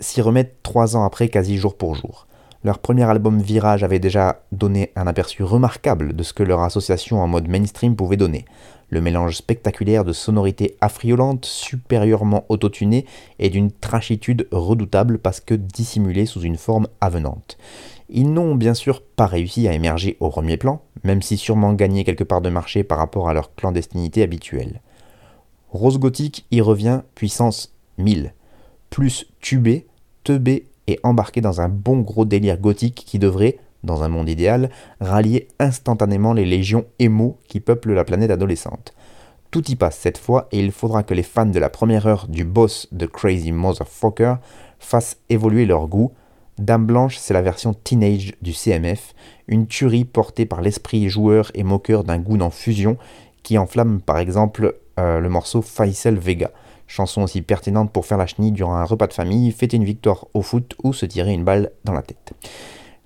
[0.00, 2.25] s'y remettent trois ans après quasi jour pour jour.
[2.66, 7.22] Leur premier album Virage avait déjà donné un aperçu remarquable de ce que leur association
[7.22, 8.44] en mode mainstream pouvait donner.
[8.90, 13.06] Le mélange spectaculaire de sonorités affriolantes, supérieurement autotunées
[13.38, 17.56] et d'une trachitude redoutable parce que dissimulée sous une forme avenante.
[18.08, 22.02] Ils n'ont bien sûr pas réussi à émerger au premier plan, même si sûrement gagné
[22.02, 24.80] quelque part de marché par rapport à leur clandestinité habituelle.
[25.70, 28.34] Rose Gothique y revient puissance 1000,
[28.90, 29.86] plus tubé,
[30.24, 34.70] teubé et embarqué dans un bon gros délire gothique qui devrait, dans un monde idéal,
[35.00, 38.94] rallier instantanément les légions émo qui peuplent la planète adolescente.
[39.50, 42.26] Tout y passe cette fois et il faudra que les fans de la première heure
[42.28, 44.36] du boss de Crazy Motherfucker
[44.78, 46.12] fassent évoluer leur goût.
[46.58, 49.14] Dame Blanche, c'est la version teenage du CMF,
[49.46, 52.96] une tuerie portée par l'esprit joueur et moqueur d'un goût en fusion
[53.42, 56.50] qui enflamme par exemple euh, le morceau Faisal Vega
[56.86, 60.26] chanson aussi pertinente pour faire la chenille durant un repas de famille, fêter une victoire
[60.34, 62.32] au foot ou se tirer une balle dans la tête.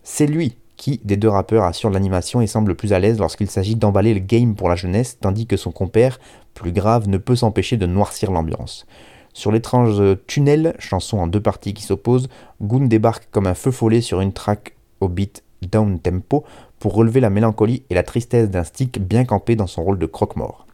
[0.03, 3.77] C'est lui qui, des deux rappeurs, assure l'animation et semble plus à l'aise lorsqu'il s'agit
[3.77, 6.19] d'emballer le game pour la jeunesse, tandis que son compère,
[6.55, 8.87] plus grave, ne peut s'empêcher de noircir l'ambiance.
[9.33, 12.29] Sur l'étrange Tunnel, chanson en deux parties qui s'opposent,
[12.63, 16.45] Goon débarque comme un feu follet sur une track au beat down tempo
[16.79, 20.07] pour relever la mélancolie et la tristesse d'un stick bien campé dans son rôle de
[20.07, 20.67] croque-mort.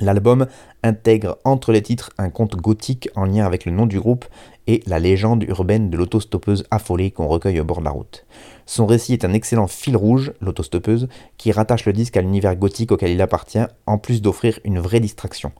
[0.00, 0.46] L'album
[0.82, 4.26] intègre entre les titres un conte gothique en lien avec le nom du groupe
[4.66, 8.24] et la légende urbaine de l'autostoppeuse affolée qu'on recueille au bord de la route.
[8.66, 12.92] Son récit est un excellent fil rouge, l'autostoppeuse, qui rattache le disque à l'univers gothique
[12.92, 15.52] auquel il appartient, en plus d'offrir une vraie distraction.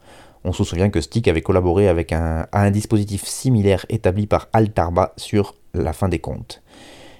[0.44, 4.48] On se souvient que Stick avait collaboré avec un, à un dispositif similaire établi par
[4.52, 6.62] Altarba sur La fin des contes.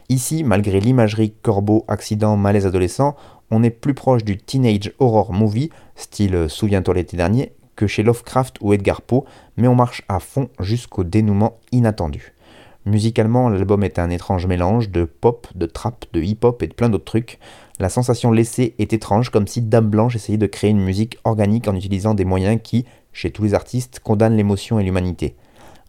[0.08, 3.16] Ici, malgré l'imagerie corbeau, accident, malaise adolescent,
[3.50, 8.56] on est plus proche du teenage horror movie, style Souviens-toi l'été dernier, que chez Lovecraft
[8.60, 9.24] ou Edgar Poe,
[9.56, 12.32] mais on marche à fond jusqu'au dénouement inattendu.
[12.86, 16.88] Musicalement, l'album est un étrange mélange de pop, de trap, de hip-hop et de plein
[16.88, 17.38] d'autres trucs.
[17.78, 21.68] La sensation laissée est étrange, comme si Dame Blanche essayait de créer une musique organique
[21.68, 25.36] en utilisant des moyens qui, chez tous les artistes, condamnent l'émotion et l'humanité.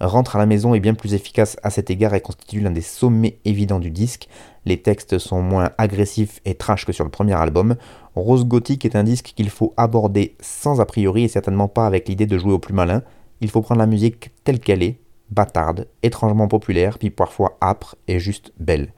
[0.02, 2.82] Rentre à la maison est bien plus efficace à cet égard et constitue l'un des
[2.82, 4.30] sommets évidents du disque.
[4.66, 7.76] Les textes sont moins agressifs et trash que sur le premier album.
[8.20, 12.08] Rose Gothic est un disque qu'il faut aborder sans a priori et certainement pas avec
[12.08, 13.02] l'idée de jouer au plus malin.
[13.42, 15.00] Il faut prendre la musique telle qu'elle est,
[15.32, 18.94] bâtarde, étrangement populaire, puis parfois âpre et juste belle.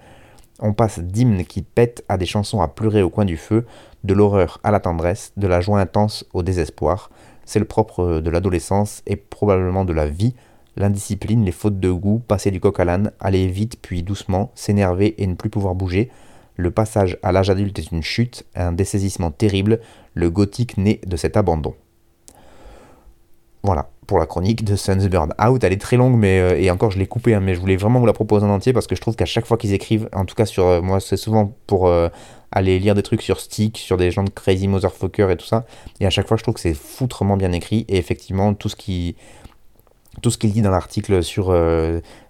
[0.60, 3.66] On passe d'hymnes qui pètent à des chansons à pleurer au coin du feu,
[4.04, 7.10] de l'horreur à la tendresse, de la joie intense au désespoir.
[7.46, 10.36] C'est le propre de l'adolescence et probablement de la vie,
[10.78, 15.16] l'indiscipline, les fautes de goût, passer du coq à l'âne, aller vite puis doucement, s'énerver
[15.22, 16.10] et ne plus pouvoir bouger.
[16.56, 19.80] Le passage à l'âge adulte est une chute, un dessaisissement terrible,
[20.14, 21.74] le gothique naît de cet abandon.
[23.64, 25.64] Voilà, pour la chronique de Suns Burn Out.
[25.64, 27.78] Elle est très longue, mais euh, et encore je l'ai coupée, hein, mais je voulais
[27.78, 30.10] vraiment vous la proposer en entier parce que je trouve qu'à chaque fois qu'ils écrivent,
[30.14, 32.10] en tout cas sur euh, moi, c'est souvent pour euh,
[32.52, 35.66] aller lire des trucs sur Stick, sur des gens de Crazy Motherfucker et tout ça.
[36.00, 37.86] Et à chaque fois, je trouve que c'est foutrement bien écrit.
[37.88, 39.16] Et effectivement, tout ce qui
[40.22, 41.56] tout ce qu'il dit dans l'article sur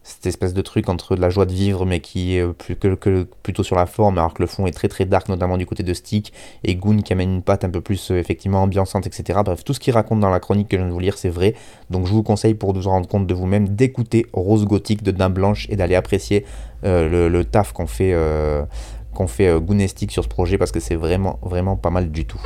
[0.04, 2.46] cette espèce de truc entre de la joie de vivre mais qui est
[2.80, 5.66] que, plutôt sur la forme alors que le fond est très très dark notamment du
[5.66, 6.34] côté de Stick
[6.64, 9.74] et Goon qui amène une patte un peu plus euh, effectivement ambiançante etc bref tout
[9.74, 11.56] ce qu'il raconte dans la chronique que je viens de vous lire c'est vrai.
[11.90, 15.34] Donc je vous conseille pour vous rendre compte de vous-même d'écouter Rose Gothique de Dame
[15.34, 16.46] Blanche et d'aller apprécier
[16.84, 18.16] euh, le, taf qu'on fait
[19.28, 22.26] fait Goon et Stick sur ce projet parce que c'est vraiment vraiment pas mal du
[22.26, 22.42] tout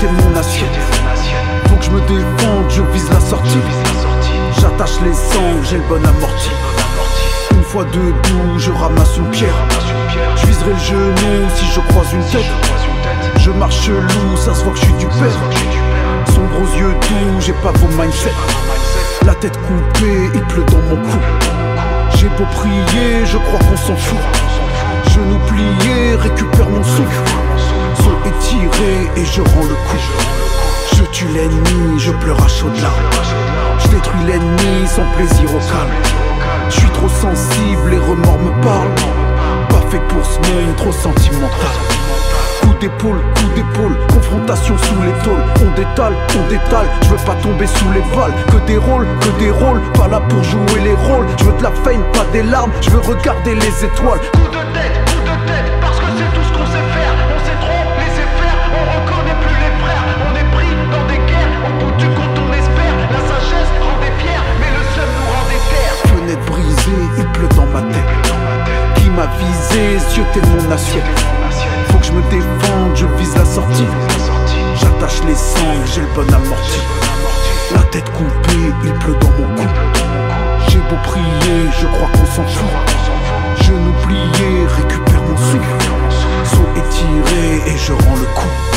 [0.00, 0.68] t'es mon assiette.
[1.68, 3.58] Faut que je me défende, je vise la sortie.
[4.60, 6.50] J'attache les sangs, j'ai le bon amorti.
[7.52, 9.54] Une fois debout, je ramasse une pierre.
[10.36, 12.50] Je viserai le genou si je croise une tête.
[13.38, 15.40] Je marche loup, ça se voit que je suis du père.
[16.34, 18.32] Sombre aux yeux doux, j'ai pas vos mindset.
[19.24, 21.18] La tête coupée, il pleut dans mon cou.
[22.16, 24.18] J'ai beau prier, je crois qu'on s'en fout.
[25.14, 27.45] Genou plié, récupère mon souffle.
[28.26, 30.02] Étiré et je rends le coup.
[30.96, 32.94] Je tue l'ennemi, je pleure à chaudes larmes.
[33.78, 35.94] Je détruis l'ennemi sans plaisir au calme.
[36.68, 38.94] Je suis trop sensible, les remords me parlent.
[39.68, 41.76] Pas fait pour ce monde, trop sentimental.
[42.62, 45.44] Coup d'épaule, coup d'épaule, confrontation sous les tôles.
[45.60, 48.34] On détale, on détale, je veux pas tomber sous les balles.
[48.50, 51.26] Que des rôles, que des rôles, pas là pour jouer les rôles.
[51.38, 54.20] Je veux de la fame, pas des larmes, je veux regarder les étoiles.
[54.32, 55.15] Coup de tête,
[67.82, 71.04] Qui m'a visé, yeux t'es mon assiette.
[71.88, 73.86] Faut que je me défende, je vise la sortie.
[74.80, 76.80] J'attache les sangs, j'ai le bon amorti.
[77.74, 79.68] La tête coupée, il pleut dans mon cou.
[80.68, 82.70] J'ai beau prier, je crois qu'on s'en fout.
[83.62, 85.76] Genou plié, récupère mon souffle.
[86.44, 88.75] Saut étiré et je rends le coup.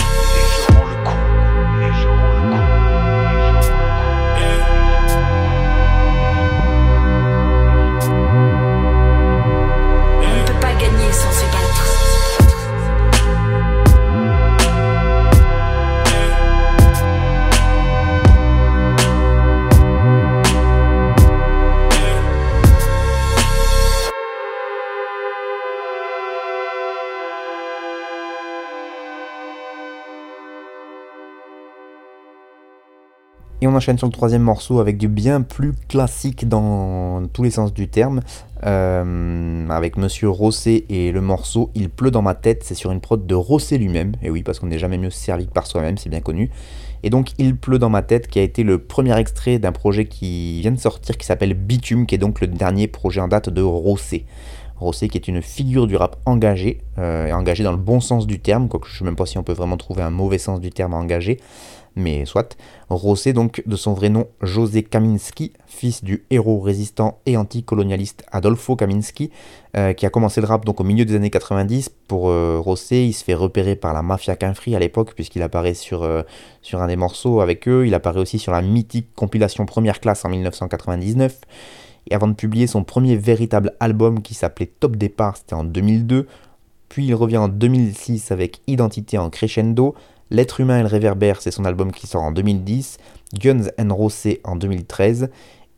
[33.69, 37.73] On enchaîne sur le troisième morceau avec du bien plus classique dans tous les sens
[37.73, 38.21] du terme,
[38.65, 42.99] euh, avec Monsieur Rosset et le morceau Il pleut dans ma tête, c'est sur une
[42.99, 45.97] prod de Rosset lui-même, et oui parce qu'on n'est jamais mieux servi que par soi-même,
[45.97, 46.49] c'est bien connu.
[47.03, 50.05] Et donc Il pleut dans ma tête qui a été le premier extrait d'un projet
[50.05, 53.49] qui vient de sortir qui s'appelle Bitume, qui est donc le dernier projet en date
[53.49, 54.25] de Rosset.
[54.77, 58.39] Rossé qui est une figure du rap engagé, euh, engagé dans le bon sens du
[58.39, 60.61] terme, quoique je ne sais même pas si on peut vraiment trouver un mauvais sens
[60.61, 61.37] du terme engagé,
[61.95, 62.57] mais soit.
[62.89, 68.75] Rossé, donc, de son vrai nom José Kaminski, fils du héros résistant et anticolonialiste Adolfo
[68.75, 69.29] Kaminski,
[69.77, 71.89] euh, qui a commencé le rap donc au milieu des années 90.
[72.07, 75.75] Pour euh, Rossé, il se fait repérer par la mafia Quinfri à l'époque, puisqu'il apparaît
[75.75, 76.23] sur, euh,
[76.61, 77.85] sur un des morceaux avec eux.
[77.85, 81.41] Il apparaît aussi sur la mythique compilation Première Classe en 1999.
[82.09, 86.27] Et avant de publier son premier véritable album qui s'appelait Top Départ, c'était en 2002.
[86.89, 89.93] Puis il revient en 2006 avec Identité en crescendo,
[90.31, 92.97] L'être humain et le réverbère, c'est son album qui sort en 2010.
[93.33, 95.29] Guns and Roses en 2013.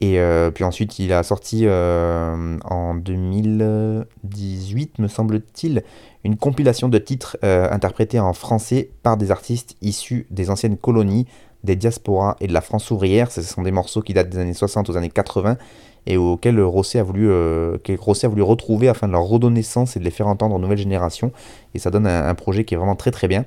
[0.01, 5.83] Et euh, puis ensuite, il a sorti euh, en 2018, me semble-t-il,
[6.23, 11.27] une compilation de titres euh, interprétés en français par des artistes issus des anciennes colonies,
[11.63, 13.31] des diasporas et de la France ouvrière.
[13.31, 15.57] Ce sont des morceaux qui datent des années 60 aux années 80
[16.07, 20.03] et auxquels Rosset a voulu, a voulu retrouver afin de leur redonner sens et de
[20.03, 21.31] les faire entendre aux nouvelles générations.
[21.75, 23.45] Et ça donne un projet qui est vraiment très très bien.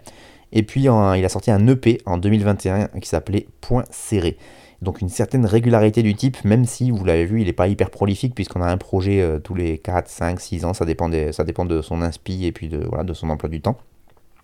[0.54, 4.38] Et puis il a sorti un EP en 2021 qui s'appelait Point Serré.
[4.82, 7.90] Donc une certaine régularité du type, même si vous l'avez vu, il n'est pas hyper
[7.90, 11.82] prolifique puisqu'on a un projet euh, tous les 4, 5, 6 ans, ça dépend, de
[11.82, 13.76] son inspi et puis de, voilà, de son emploi du temps.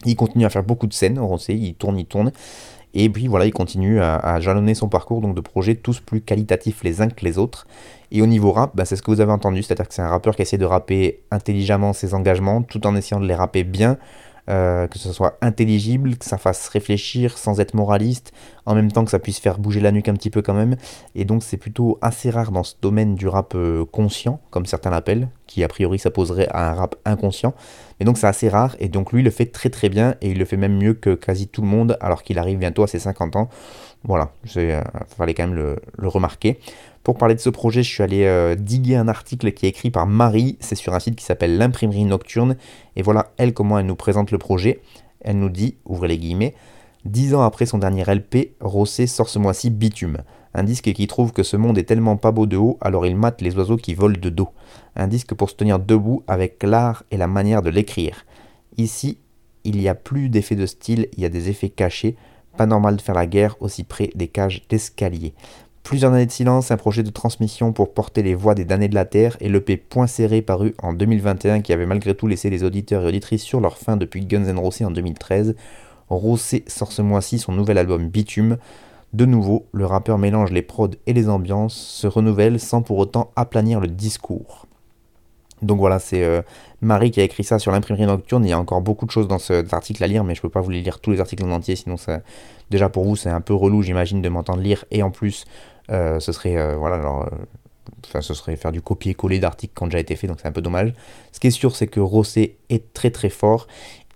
[0.06, 2.32] Il continue à faire beaucoup de scènes, on sait, il tourne, il tourne.
[2.94, 6.82] Et puis voilà, il continue à, jalonner son parcours donc de projets tous plus qualitatifs
[6.82, 7.66] les uns que les autres.
[8.10, 10.08] Et au niveau rap, bah, c'est ce que vous avez entendu, c'est-à-dire que c'est un
[10.08, 13.98] rappeur qui essaie de rapper intelligemment ses engagements tout en essayant de les rapper bien,
[14.48, 18.32] euh, que ce soit intelligible, que ça fasse réfléchir sans être moraliste,
[18.66, 20.76] en même temps que ça puisse faire bouger la nuque un petit peu quand même.
[21.14, 24.90] Et donc c'est plutôt assez rare dans ce domaine du rap euh, conscient, comme certains
[24.90, 27.54] l'appellent, qui a priori s'opposerait à un rap inconscient.
[27.98, 30.38] Mais donc c'est assez rare, et donc lui le fait très très bien, et il
[30.38, 32.98] le fait même mieux que quasi tout le monde, alors qu'il arrive bientôt à ses
[32.98, 33.48] 50 ans.
[34.04, 34.80] Voilà, il euh,
[35.16, 36.58] fallait quand même le remarquer.
[37.02, 39.90] Pour parler de ce projet, je suis allé euh, diguer un article qui est écrit
[39.90, 42.56] par Marie, c'est sur un site qui s'appelle l'imprimerie nocturne,
[42.94, 44.80] et voilà elle comment elle nous présente le projet.
[45.20, 46.54] Elle nous dit, ouvrez les guillemets,
[47.06, 50.18] dix ans après son dernier LP, Rossé sort ce mois-ci Bitume,
[50.52, 53.16] un disque qui trouve que ce monde est tellement pas beau de haut, alors il
[53.16, 54.48] mate les oiseaux qui volent de dos.
[54.96, 58.26] Un disque pour se tenir debout avec l'art et la manière de l'écrire.
[58.76, 59.18] Ici,
[59.64, 62.16] il n'y a plus d'effets de style, il y a des effets cachés,
[62.56, 65.34] pas normal de faire la guerre aussi près des cages d'escalier.
[65.82, 68.94] Plusieurs années de silence, un projet de transmission pour porter les voix des damnés de
[68.94, 72.62] la Terre et l'EP Point Serré paru en 2021 qui avait malgré tout laissé les
[72.62, 75.56] auditeurs et auditrices sur leur fin depuis Guns N' Roses en 2013.
[76.08, 78.58] Rosé sort ce mois-ci son nouvel album Bitume.
[79.12, 83.32] De nouveau, le rappeur mélange les prods et les ambiances, se renouvelle sans pour autant
[83.34, 84.66] aplanir le discours.
[85.62, 86.42] Donc voilà, c'est euh,
[86.80, 88.44] Marie qui a écrit ça sur l'imprimerie nocturne.
[88.44, 90.42] Il y a encore beaucoup de choses dans cet article à lire, mais je ne
[90.42, 92.20] peux pas vous les lire tous les articles en entier, sinon ça,
[92.70, 94.84] déjà pour vous c'est un peu relou, j'imagine, de m'entendre lire.
[94.90, 95.44] Et en plus,
[95.90, 97.28] euh, ce serait euh, voilà, alors,
[98.20, 100.62] ce serait faire du copier-coller d'articles qui ont déjà été faits, donc c'est un peu
[100.62, 100.94] dommage.
[101.32, 103.66] Ce qui est sûr, c'est que Rossé est très très fort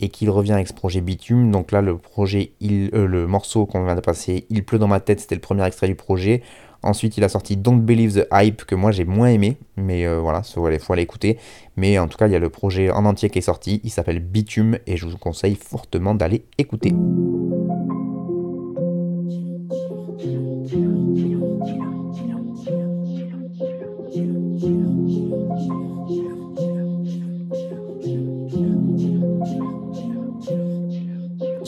[0.01, 1.51] et qu'il revient avec ce projet Bitume.
[1.51, 5.01] Donc là, le projet, il, le morceau qu'on vient de passer, Il pleut dans ma
[5.01, 6.43] tête, c'était le premier extrait du projet.
[6.85, 10.19] Ensuite, il a sorti Don't Believe the Hype, que moi j'ai moins aimé, mais euh,
[10.21, 11.39] voilà, il faut aller écouter.
[11.79, 13.91] Mais en tout cas, il y a le projet en entier qui est sorti, il
[13.91, 16.93] s'appelle Bitume, et je vous conseille fortement d'aller écouter.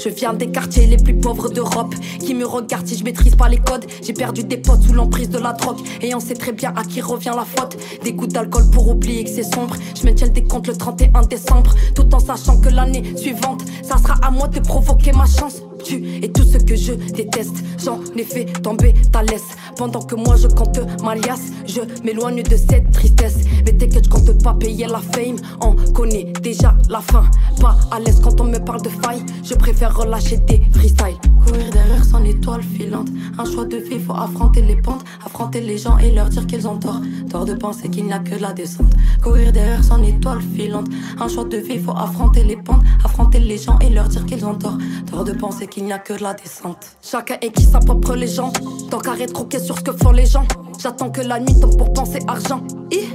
[0.06, 1.92] Je viens des quartiers les plus pauvres d'Europe.
[2.20, 5.28] Qui me regarde si je maîtrise pas les codes J'ai perdu des potes sous l'emprise
[5.28, 5.80] de la drogue.
[6.00, 7.76] Et on sait très bien à qui revient la faute.
[8.04, 9.74] Des gouttes d'alcool pour oublier que c'est sombre.
[9.98, 11.74] Je maintiens des comptes le 31 décembre.
[11.96, 16.30] Tout en sachant que l'année suivante, ça sera à moi de provoquer ma chance et
[16.32, 17.56] tout ce que je déteste.
[17.84, 19.56] J'en ai fait tomber ta laisse.
[19.76, 23.38] Pendant que moi je compte ma liasse, je m'éloigne de cette tristesse.
[23.64, 25.36] Mais t'inquiète, je compte pas payer la fame.
[25.60, 27.24] On connaît déjà la fin.
[27.60, 29.24] Pas à l'aise quand on me parle de faille.
[29.44, 31.16] Je préfère relâcher des freestyles.
[31.46, 33.08] Courir derrière son étoile filante.
[33.38, 36.66] Un choix de vie, faut affronter les pentes, affronter les gens et leur dire qu'ils
[36.66, 37.00] ont tort.
[37.30, 38.92] Tort de penser qu'il n'y a que la descente.
[39.22, 40.88] Courir derrière son étoile filante.
[41.20, 44.44] Un choix de vie, faut affronter les pentes, affronter les gens et leur dire qu'ils
[44.44, 44.76] ont tort.
[45.10, 46.96] Tort de penser qu'il n'y a que la descente.
[47.00, 48.56] Chacun écrit sa propre légende.
[48.90, 50.46] Tant qu'à rétroquer sur ce que font les gens.
[50.80, 52.62] J'attends que la nuit tombe pour penser argent.
[52.90, 53.08] Et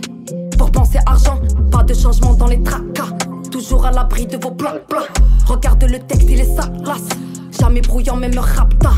[0.58, 1.40] pour penser argent,
[1.70, 3.10] pas de changement dans les tracas.
[3.52, 4.78] Toujours à l'abri de vos plats.
[5.48, 7.10] Regarde le texte, il est salace.
[7.62, 8.90] Jamais brouillant, même rapta.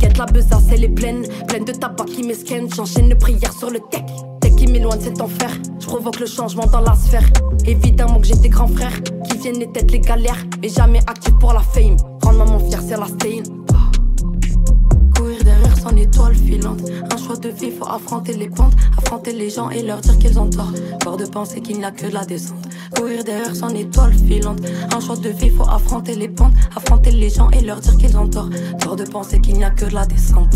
[0.00, 1.24] Quête la besace, elle est pleine.
[1.46, 2.68] Pleine de tabac qui m'esquenne.
[2.74, 4.02] J'enchaîne prière sur le tech.
[4.40, 5.48] Tech qui m'éloigne cet enfer.
[5.78, 7.30] Je provoque le changement dans la sphère.
[7.66, 10.44] Évidemment que j'ai des grands frères qui viennent et têtes les galères.
[10.60, 11.98] Mais jamais actifs pour la fame.
[12.24, 13.44] Rendre maman fière, c'est la stain.
[15.82, 20.38] Un choix de vie, faut affronter les pentes, affronter les gens et leur dire qu'ils
[20.38, 20.72] ont tort.
[21.00, 22.66] Peur de penser qu'il n'y a que de la descente.
[22.94, 24.60] Courir derrière son étoile filante.
[24.94, 28.16] Un choix de vie, faut affronter les pentes, affronter les gens et leur dire qu'ils
[28.18, 28.50] ont tort.
[28.78, 30.54] Peur de penser qu'il n'y a que de la descente.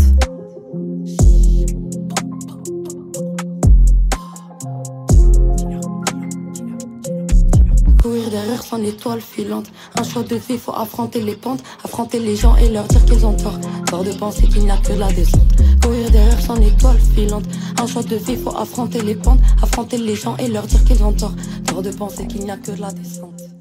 [8.15, 9.67] Courir derrière son étoile filante.
[9.99, 13.25] Un choix de vie, faut affronter les pentes, affronter les gens et leur dire qu'ils
[13.25, 13.59] ont tort.
[13.87, 15.41] Tort de penser qu'il n'y a que la descente.
[15.81, 17.45] Courir derrière son étoile filante.
[17.81, 21.03] Un choix de vie, faut affronter les pentes, affronter les gens et leur dire qu'ils
[21.03, 21.33] ont tort.
[21.65, 23.54] Tort de penser qu'il n'y a que la descente.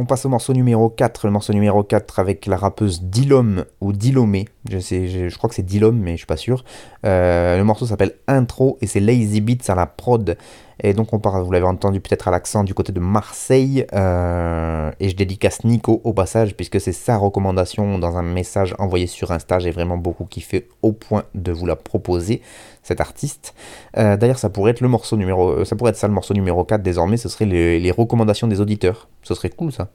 [0.00, 3.92] On passe au morceau numéro 4, le morceau numéro 4 avec la rappeuse Dilom ou
[3.92, 6.62] Dilomé, je, sais, je, crois que c'est Dilom mais je suis pas sûr.
[7.04, 10.36] Euh, le morceau s'appelle Intro et c'est Lazy Beats à la prod.
[10.82, 13.86] Et donc on part, vous l'avez entendu peut-être à l'accent du côté de Marseille.
[13.94, 19.06] Euh, et je dédicace Nico au passage puisque c'est sa recommandation dans un message envoyé
[19.06, 19.58] sur Insta.
[19.58, 22.42] J'ai vraiment beaucoup kiffé au point de vous la proposer,
[22.82, 23.54] cet artiste.
[23.96, 26.64] Euh, d'ailleurs ça pourrait être le morceau numéro, ça pourrait être ça le morceau numéro
[26.64, 27.16] 4 désormais.
[27.16, 29.08] Ce serait les, recommandations des auditeurs.
[29.22, 29.88] Ce serait cool ça.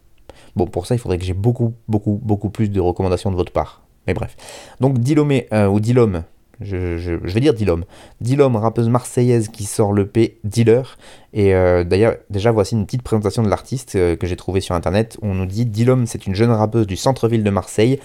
[0.55, 3.51] Bon, pour ça, il faudrait que j'ai beaucoup, beaucoup, beaucoup plus de recommandations de votre
[3.51, 3.83] part.
[4.07, 4.35] Mais bref.
[4.79, 6.23] Donc, Dilomé, euh, ou Dilom,
[6.63, 7.83] je, vais dire Dilom.
[8.21, 10.97] Dilom, rappeuse marseillaise qui sort le P Dealer.
[11.33, 14.75] Et euh, d'ailleurs, déjà, voici une petite présentation de l'artiste euh, que j'ai trouvé sur
[14.75, 15.17] internet.
[15.21, 17.99] On nous dit Dilom, c'est une jeune rappeuse du centre-ville de Marseille.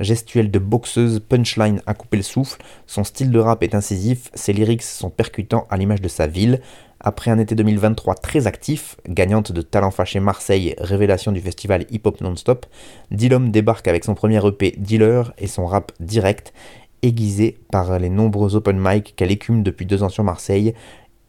[0.00, 2.60] Gestuelle de boxeuse, punchline à couper le souffle.
[2.86, 6.60] Son style de rap est incisif, ses lyrics sont percutants à l'image de sa ville.
[7.06, 12.00] Après un été 2023 très actif, gagnante de Talent Fâché Marseille, révélation du festival Hip
[12.04, 12.64] Hop Non-Stop,
[13.10, 16.54] Dilom débarque avec son premier EP Dealer et son rap direct,
[17.04, 20.74] aiguisé par les nombreux open mic qu'elle écume depuis deux ans sur Marseille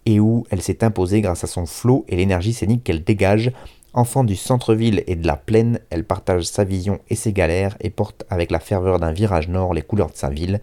[0.05, 3.51] et où elle s'est imposée grâce à son flow et l'énergie scénique qu'elle dégage.
[3.93, 7.89] Enfant du centre-ville et de la plaine, elle partage sa vision et ses galères et
[7.89, 10.61] porte avec la ferveur d'un virage nord les couleurs de sa ville.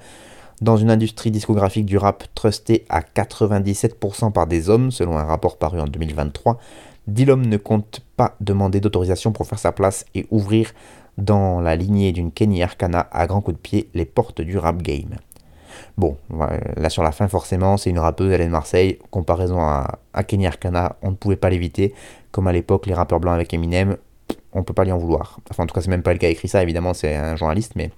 [0.61, 5.59] Dans une industrie discographique du rap trustée à 97% par des hommes, selon un rapport
[5.59, 6.59] paru en 2023,
[7.09, 10.73] Dillom ne compte pas demander d'autorisation pour faire sa place et ouvrir
[11.19, 14.83] dans la lignée d'une Kenny Arcana à grands coups de pied les portes du rap
[14.83, 15.17] game.
[15.97, 16.17] Bon,
[16.77, 20.47] là sur la fin forcément, c'est une rappeuse, elle est de Marseille, comparaison à, Kenny
[20.47, 21.95] Arcana, on ne pouvait pas l'éviter,
[22.31, 23.97] comme à l'époque les rappeurs blancs avec Eminem,
[24.53, 25.39] on peut pas lui en vouloir.
[25.51, 27.73] Enfin en tout cas c'est même pas elle qui écrit ça, évidemment c'est un journaliste,
[27.77, 27.91] mais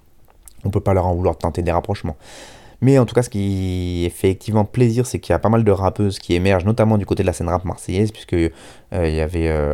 [0.63, 2.17] on peut pas leur en vouloir de tenter des rapprochements.
[2.85, 5.63] Mais en tout cas, ce qui fait effectivement plaisir, c'est qu'il y a pas mal
[5.63, 8.51] de rappeuses qui émergent, notamment du côté de la scène rap marseillaise, puisque euh,
[8.93, 9.73] il y avait, euh,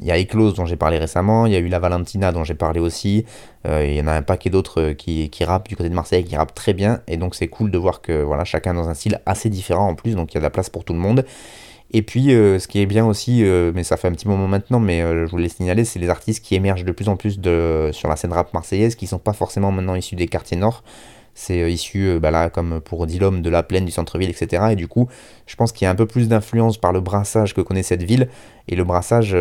[0.00, 2.44] il y a Eclose dont j'ai parlé récemment, il y a eu la Valentina dont
[2.44, 3.24] j'ai parlé aussi,
[3.66, 6.22] euh, il y en a un paquet d'autres qui, qui rappent du côté de Marseille,
[6.22, 8.94] qui rappent très bien, et donc c'est cool de voir que voilà, chacun dans un
[8.94, 10.98] style assez différent en plus, donc il y a de la place pour tout le
[10.98, 11.24] monde.
[11.92, 13.42] Et puis, ce qui est bien aussi,
[13.74, 16.54] mais ça fait un petit moment maintenant, mais je voulais signaler, c'est les artistes qui
[16.54, 19.72] émergent de plus en plus de, sur la scène rap marseillaise, qui sont pas forcément
[19.72, 20.84] maintenant issus des quartiers nord.
[21.34, 24.64] C'est issu, bah là, comme pour Dilom, de la plaine, du centre-ville, etc.
[24.72, 25.08] Et du coup,
[25.46, 28.02] je pense qu'il y a un peu plus d'influence par le brassage que connaît cette
[28.02, 28.28] ville.
[28.68, 29.32] Et le brassage,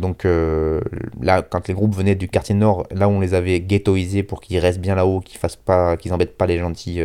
[0.00, 4.40] donc là, quand les groupes venaient du quartier nord, là on les avait ghettoisés pour
[4.40, 7.00] qu'ils restent bien là-haut, qu'ils fassent pas, qu'ils embêtent pas les gentils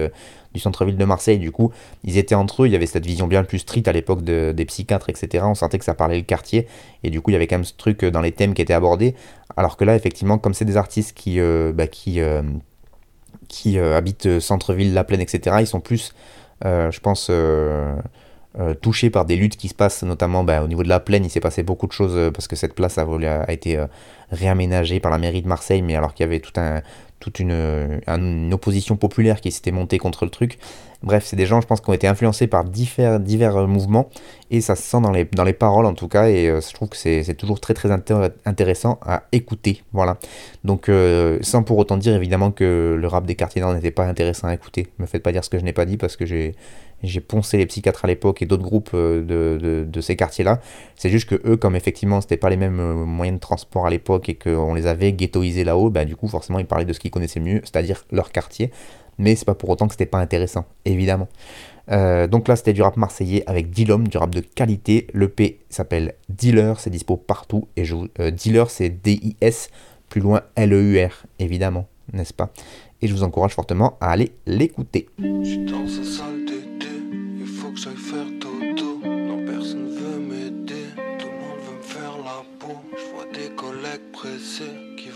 [0.53, 1.39] du centre-ville de Marseille.
[1.39, 1.71] Du coup,
[2.03, 4.65] ils étaient entre eux, il y avait cette vision bien plus stricte à l'époque des
[4.65, 5.45] psychiatres, etc.
[5.47, 6.67] On sentait que ça parlait le quartier,
[7.03, 8.61] et du coup, il y avait quand même ce truc euh, dans les thèmes qui
[8.61, 9.15] étaient abordés.
[9.57, 11.85] Alors que là, effectivement, comme c'est des artistes qui, euh, bah,
[12.17, 12.41] euh,
[13.47, 16.13] qui habitent centre-ville, la plaine, etc., ils sont plus,
[16.63, 17.31] je pense,
[18.81, 21.25] touchés par des luttes qui se passent, notamment bah, au niveau de la plaine.
[21.25, 23.83] Il s'est passé beaucoup de choses parce que cette place a été
[24.31, 26.81] réaménagée par la mairie de Marseille, mais alors qu'il y avait tout un
[27.19, 30.57] toute une, opposition populaire qui s'était montée contre le truc.
[31.01, 34.09] Bref, c'est des gens, je pense, qui ont été influencés par divers, divers euh, mouvements,
[34.51, 36.73] et ça se sent dans les, dans les paroles en tout cas, et euh, je
[36.73, 39.83] trouve que c'est toujours très très intéressant à écouter.
[39.93, 40.17] Voilà.
[40.65, 44.05] Donc, euh, sans pour autant dire évidemment que le rap des quartiers nord n'était pas
[44.05, 44.87] intéressant à écouter.
[44.99, 46.55] Me faites pas dire ce que je n'ai pas dit parce que j'ai
[47.03, 50.59] j'ai poncé les psychiatres à l'époque et d'autres groupes euh, de, de, ces quartiers-là.
[50.95, 54.29] C'est juste que eux, comme effectivement c'était pas les mêmes moyens de transport à l'époque
[54.29, 57.39] et qu'on les avait ghettoisés là-haut, bah, du coup forcément ils parlaient de ce connaissaient
[57.39, 58.71] mieux, c'est-à-dire leur quartier.
[59.17, 61.27] Mais c'est pas pour autant que c'était pas intéressant, évidemment.
[61.91, 65.07] Euh, donc là c'était du rap marseillais avec Dilom, du rap de qualité.
[65.13, 67.67] Le P s'appelle Dealer, c'est dispo partout.
[67.75, 67.95] Et je,
[68.29, 69.69] Dealer c'est D-I-S,
[70.07, 72.51] plus loin L-E-U-R, évidemment, n'est-ce pas?
[73.01, 75.07] Et je vous encourage fortement à aller l'écouter.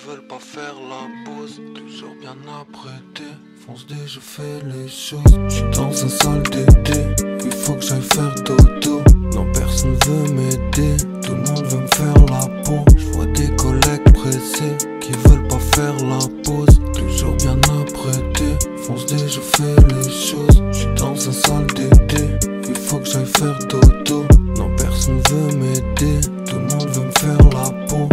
[0.07, 3.23] Veulent pas faire la pause, toujours bien apprêté.
[3.65, 5.21] Fonce dès je fais les choses.
[5.47, 7.07] J'suis dans un sale d'été,
[7.45, 9.01] il faut que j'aille faire dodo.
[9.33, 12.83] Non, personne veut m'aider, tout le monde veut me faire la peau.
[12.97, 16.81] J'vois des collègues pressés qui veulent pas faire la pause.
[16.93, 20.63] Toujours bien apprêté, fonce dès je fais les choses.
[20.71, 22.29] J'suis dans un sale d'été,
[22.67, 24.25] il faut que j'aille faire dodo.
[24.57, 28.09] Non, personne veut m'aider, tout le monde veut me faire la peau.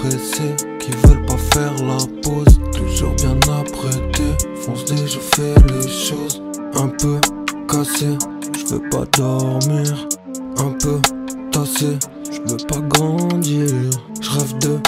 [0.00, 2.60] Qui veulent pas faire la pause.
[2.72, 4.22] Toujours bien apprêté,
[4.54, 6.40] fonce dès je fais les choses.
[6.76, 7.20] Un peu
[7.68, 8.16] cassé,
[8.56, 10.08] je veux pas dormir.
[10.58, 11.00] Un peu
[11.50, 11.98] tassé,
[12.30, 13.66] je veux pas grandir.
[14.20, 14.78] Je rêve de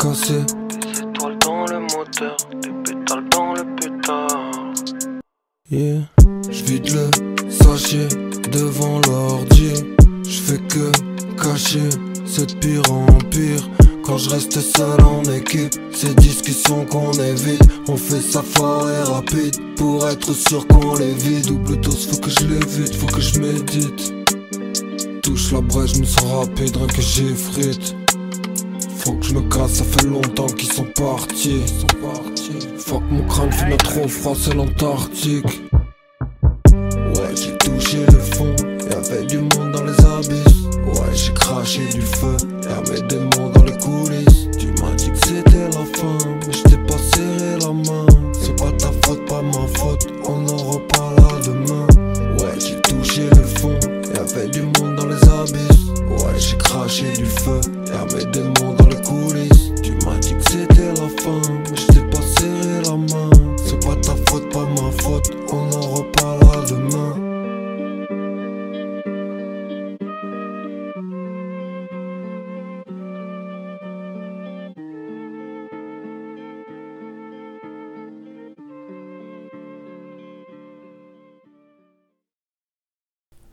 [0.00, 0.42] casser
[0.80, 4.72] des étoiles dans le moteur, des pétales dans le pétard.
[5.70, 6.00] Yeah,
[6.50, 8.08] je vide le sachet
[8.50, 9.74] devant l'ordi.
[10.26, 10.90] Je fais que
[11.36, 11.90] cacher,
[12.24, 13.68] c'est pire en pire.
[14.04, 19.02] Quand je reste seul en équipe, ces discussions qu'on évite, on fait ça fort et
[19.02, 21.46] rapide pour être sûr qu'on les vide.
[21.46, 24.12] Double dose, faut que je l'évite, faut que je médite.
[25.22, 27.96] Touche la brèche, me sens rapide, rien que j'effrite.
[28.98, 31.62] Faut que je me casse, ça fait longtemps qu'ils sont partis.
[31.66, 32.68] Sont partis.
[32.76, 35.63] Fuck mon crâne, fait trop froid, c'est l'Antarctique.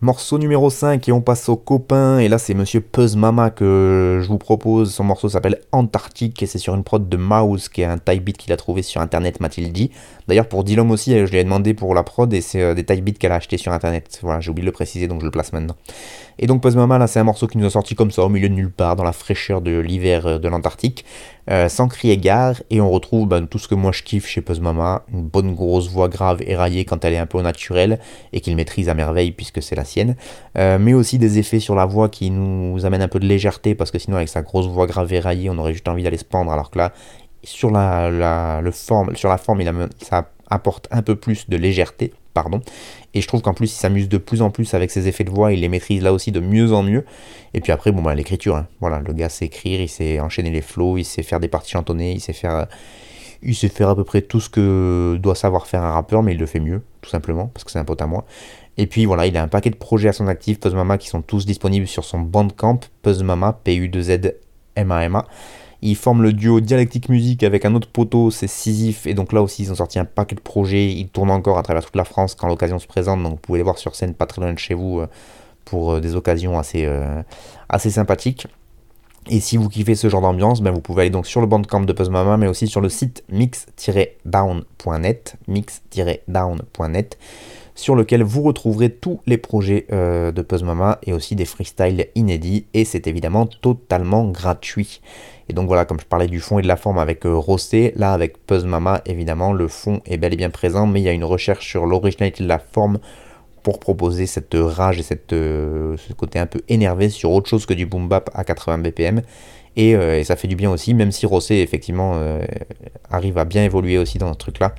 [0.03, 4.17] Morceau numéro 5 et on passe au copain et là c'est monsieur Puzz Mama que
[4.19, 7.83] je vous propose, son morceau s'appelle Antarctique et c'est sur une prod de Mouse qui
[7.83, 9.91] est un type beat qu'il a trouvé sur internet m'a-t-il dit.
[10.27, 12.83] D'ailleurs pour Dylan aussi je lui ai demandé pour la prod et c'est euh, des
[12.83, 15.25] type beats qu'elle a acheté sur internet, voilà j'ai oublié de le préciser donc je
[15.25, 15.75] le place maintenant.
[16.39, 18.29] Et donc Puzz Mama là c'est un morceau qui nous a sorti comme ça au
[18.29, 21.05] milieu de nulle part dans la fraîcheur de l'hiver euh, de l'Antarctique.
[21.49, 24.41] Euh, sans crier gare, et on retrouve ben, tout ce que moi je kiffe chez
[24.41, 27.99] Puzz Mama, une bonne grosse voix grave éraillée quand elle est un peu au naturel,
[28.31, 29.83] et qu'il maîtrise à merveille puisque c'est la
[30.57, 33.75] euh, mais aussi des effets sur la voix qui nous amènent un peu de légèreté,
[33.75, 36.25] parce que sinon avec sa grosse voix grave éraillée, on aurait juste envie d'aller se
[36.25, 36.93] pendre, alors que là,
[37.43, 39.61] sur la, forme, sur la forme,
[39.99, 42.61] ça apporte un peu plus de légèreté, pardon.
[43.13, 45.31] Et je trouve qu'en plus, il s'amuse de plus en plus avec ses effets de
[45.31, 47.05] voix, il les maîtrise là aussi de mieux en mieux.
[47.53, 48.67] Et puis après, bon, bah, l'écriture, hein.
[48.79, 51.71] voilà, le gars sait écrire, il sait enchaîner les flows, il sait faire des parties
[51.71, 52.67] chantonnées, il sait faire,
[53.41, 56.33] il sait faire à peu près tout ce que doit savoir faire un rappeur, mais
[56.33, 58.25] il le fait mieux, tout simplement, parce que c'est un pote à moi.
[58.78, 61.22] Et puis voilà, il a un paquet de projets à son actif, Puzzmama, qui sont
[61.22, 65.26] tous disponibles sur son Bandcamp, Puzzmama, P-U-2-Z-M-A-M-A.
[65.84, 69.41] Ils forment le duo Dialectique Musique avec un autre poteau, c'est Sisyphe, et donc là
[69.41, 72.05] aussi ils ont sorti un paquet de projets, ils tournent encore à travers toute la
[72.05, 74.53] France quand l'occasion se présente, donc vous pouvez les voir sur scène pas très loin
[74.53, 75.01] de chez vous
[75.65, 77.24] pour des occasions assez, euh,
[77.67, 78.45] assez sympathiques.
[79.30, 81.82] Et si vous kiffez ce genre d'ambiance, ben vous pouvez aller donc sur le bandcamp
[81.82, 87.19] de Puzzmama, mais aussi sur le site mix-down.net, mix-down.net,
[87.76, 92.65] sur lequel vous retrouverez tous les projets euh, de Puzzmama et aussi des freestyles inédits,
[92.74, 95.01] et c'est évidemment totalement gratuit.
[95.49, 97.93] Et donc voilà, comme je parlais du fond et de la forme avec euh, Rossé,
[97.95, 101.13] là avec Puzzmama, évidemment, le fond est bel et bien présent, mais il y a
[101.13, 102.99] une recherche sur l'originalité de la forme
[103.63, 107.65] pour proposer cette rage et cette, euh, ce côté un peu énervé sur autre chose
[107.65, 109.22] que du boom bap à 80 BPM.
[109.78, 112.41] Et, euh, et ça fait du bien aussi, même si Rossé effectivement euh,
[113.09, 114.76] arrive à bien évoluer aussi dans ce truc-là.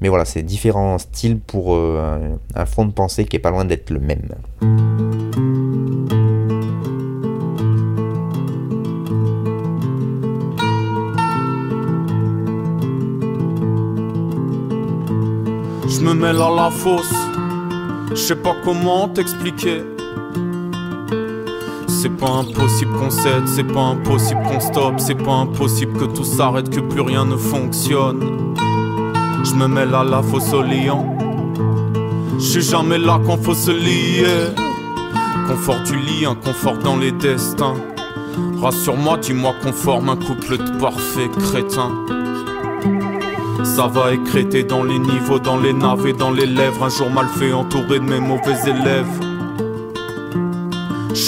[0.00, 3.64] Mais voilà, c'est différents styles pour un, un fond de pensée qui est pas loin
[3.64, 4.28] d'être le même.
[15.88, 17.14] Je me mêle à la fosse,
[18.10, 19.95] je sais pas comment t'expliquer.
[21.98, 26.24] C'est pas impossible qu'on cède, c'est pas impossible qu'on stoppe, c'est pas impossible que tout
[26.24, 28.54] s'arrête, que plus rien ne fonctionne.
[29.42, 31.16] Je me mêle à la fosse au liant.
[32.38, 34.26] Je suis jamais là quand faut se lier.
[35.48, 37.76] Confort du lit, un confort dans les destins.
[38.60, 41.92] Rassure-moi, dis-moi qu'on forme un couple de parfaits crétins.
[43.64, 46.84] Ça va écréter dans les niveaux, dans les naves dans les lèvres.
[46.84, 49.25] Un jour mal fait, entouré de mes mauvais élèves.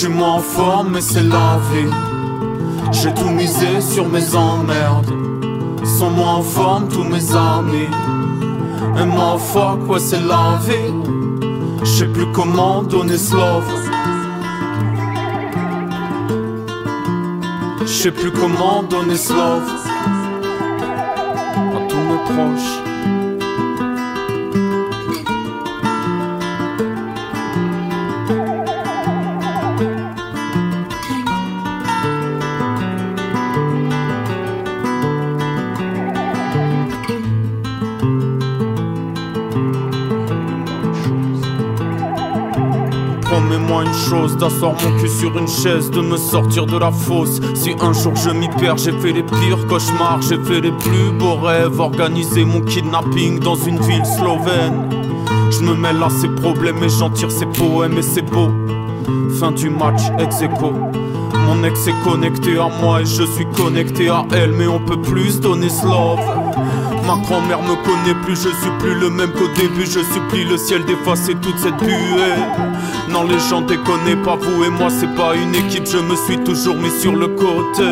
[0.00, 1.90] Je suis moins en forme, mais c'est la vie.
[2.92, 5.12] J'ai tout misé sur mes emmerdes.
[5.98, 7.88] Sont moins en forme, tous mes amis.
[8.96, 10.94] Et moi, fuck, ouais, c'est la vie.
[11.80, 13.34] Je sais plus comment donner ce.
[17.80, 19.58] Je sais plus comment donner ce à
[21.88, 22.87] tous mes proches.
[43.48, 47.40] Promets-moi une chose, d'asseoir mon cul sur une chaise, de me sortir de la fosse.
[47.54, 51.10] Si un jour je m'y perds, j'ai fait les pires cauchemars, j'ai fait les plus
[51.18, 54.90] beaux rêves, organiser mon kidnapping dans une ville slovène.
[55.50, 58.50] Je me mêle à ces problèmes et j'en tire ces poèmes et c'est beau.
[59.40, 60.74] Fin du match, ex aequo.
[61.46, 65.00] Mon ex est connecté à moi et je suis connecté à elle, mais on peut
[65.00, 65.86] plus donner ce.
[67.08, 69.86] Ma grand-mère me connaît plus, je suis plus le même qu'au début.
[69.86, 72.36] Je supplie le ciel d'effacer toute cette buée.
[73.08, 75.86] Non, les gens déconnent pas, vous et moi, c'est pas une équipe.
[75.86, 77.88] Je me suis toujours mis sur le côté.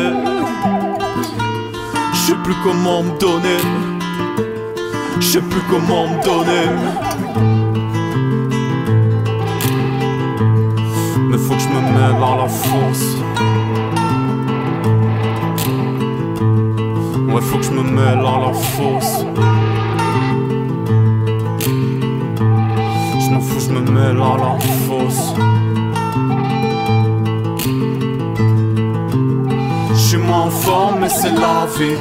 [2.13, 3.57] Je sais plus comment me donner.
[5.19, 6.67] Je sais plus comment me donner.
[11.27, 13.16] Mais faut que je me mêle à la force.
[17.27, 19.25] Ouais, faut que je me mêle à la fosse.
[23.19, 24.57] Je m'en fous, je me mêle à la
[24.87, 25.33] fosse.
[29.93, 31.97] Je suis moins en forme, mais c'est la vie.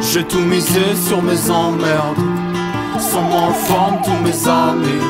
[0.00, 2.18] J'ai tout misé sur mes emmerdes.
[2.98, 5.02] Sont moins en forme, tous mes amis.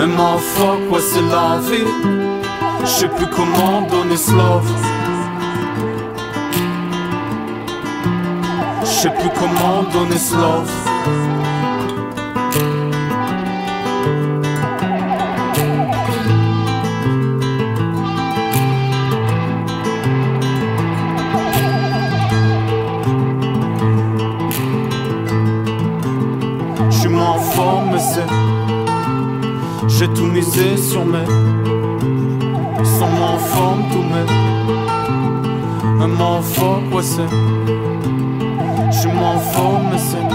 [0.00, 1.84] Et ma fuck, c'est la vie.
[2.80, 4.87] Je sais plus comment donner ce love.
[8.98, 10.72] Je sais plus comment donner ce love.
[26.90, 28.26] Je suis moins en forme, mais c'est.
[29.86, 31.24] J'ai tout misé sur mes.
[32.82, 34.26] Sans moins en forme, tous mes.
[36.02, 37.22] Un moins fort, quoi c'est.
[39.00, 40.26] Je m'en forme, mais c'est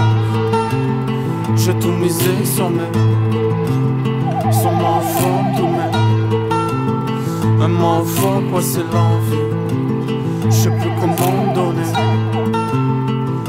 [1.57, 2.91] J'ai tout misé sur mes
[4.53, 7.63] Sur mon forme, tout mes.
[7.63, 9.49] Un m'en fort, quoi c'est l'envie.
[10.45, 11.87] Je sais plus comment donner.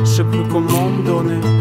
[0.01, 1.54] Je sais plus comment me donner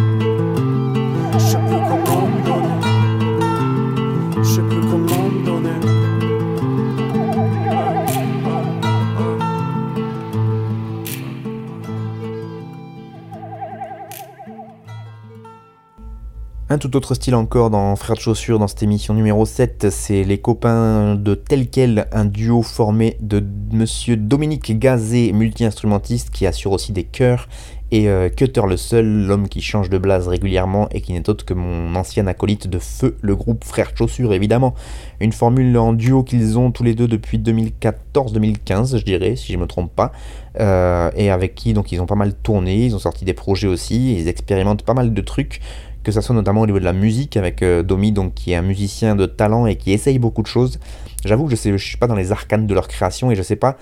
[16.84, 20.38] tout autre style encore dans Frères de Chaussures, dans cette émission numéro 7, c'est les
[20.38, 26.92] copains de Tel Quel, un duo formé de monsieur Dominique Gazé, multi-instrumentiste, qui assure aussi
[26.92, 27.48] des chœurs,
[27.92, 31.46] et euh, Cutter le seul, l'homme qui change de blase régulièrement et qui n'est autre
[31.46, 34.74] que mon ancien acolyte de feu, le groupe Frères de Chaussures évidemment.
[35.22, 39.58] Une formule en duo qu'ils ont tous les deux depuis 2014-2015, je dirais, si je
[39.58, 40.12] me trompe pas,
[40.60, 43.68] euh, et avec qui donc ils ont pas mal tourné, ils ont sorti des projets
[43.68, 45.62] aussi, ils expérimentent pas mal de trucs
[46.04, 48.56] que ça soit notamment au niveau de la musique avec euh, Domi donc qui est
[48.56, 50.80] un musicien de talent et qui essaye beaucoup de choses.
[51.26, 53.42] J'avoue que je sais je suis pas dans les arcanes de leur création et je
[53.42, 53.78] sais pas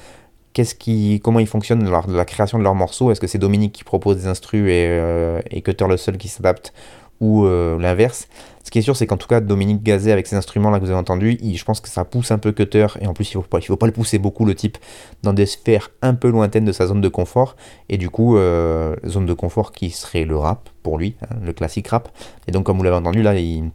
[0.53, 3.11] qu'est-ce qui comment ils fonctionnent leur, la création de leurs morceaux.
[3.11, 6.27] Est-ce que c'est Dominique qui propose des instrus et, euh, et Cutter le seul qui
[6.27, 6.73] s'adapte?
[7.21, 8.27] Ou euh, l'inverse.
[8.63, 10.83] Ce qui est sûr, c'est qu'en tout cas, Dominique Gazet, avec ses instruments là que
[10.83, 13.31] vous avez entendus, il, je pense que ça pousse un peu Cutter, et en plus,
[13.33, 14.77] il ne faut, pas, il faut pas le pousser beaucoup, le type,
[15.23, 17.55] dans des sphères un peu lointaines de sa zone de confort,
[17.89, 21.53] et du coup, euh, zone de confort qui serait le rap, pour lui, hein, le
[21.53, 22.09] classique rap.
[22.47, 23.71] Et donc, comme vous l'avez entendu, là, il,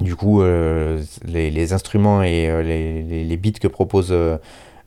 [0.00, 4.14] du coup, euh, les, instruments et les, les, beats que propose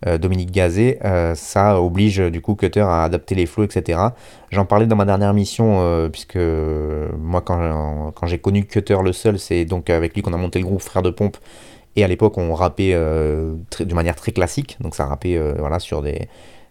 [0.05, 3.99] Dominique Gazet, euh, ça oblige du coup Cutter à adapter les flows, etc.
[4.51, 9.39] J'en parlais dans ma dernière mission, euh, puisque moi quand, j'ai connu Cutter le seul,
[9.39, 11.37] c'est donc avec lui qu'on a monté le groupe Frères de Pompe,
[11.95, 16.01] et à l'époque on rappait euh, de manière très classique, donc ça rappait voilà, sur
[16.01, 16.27] des...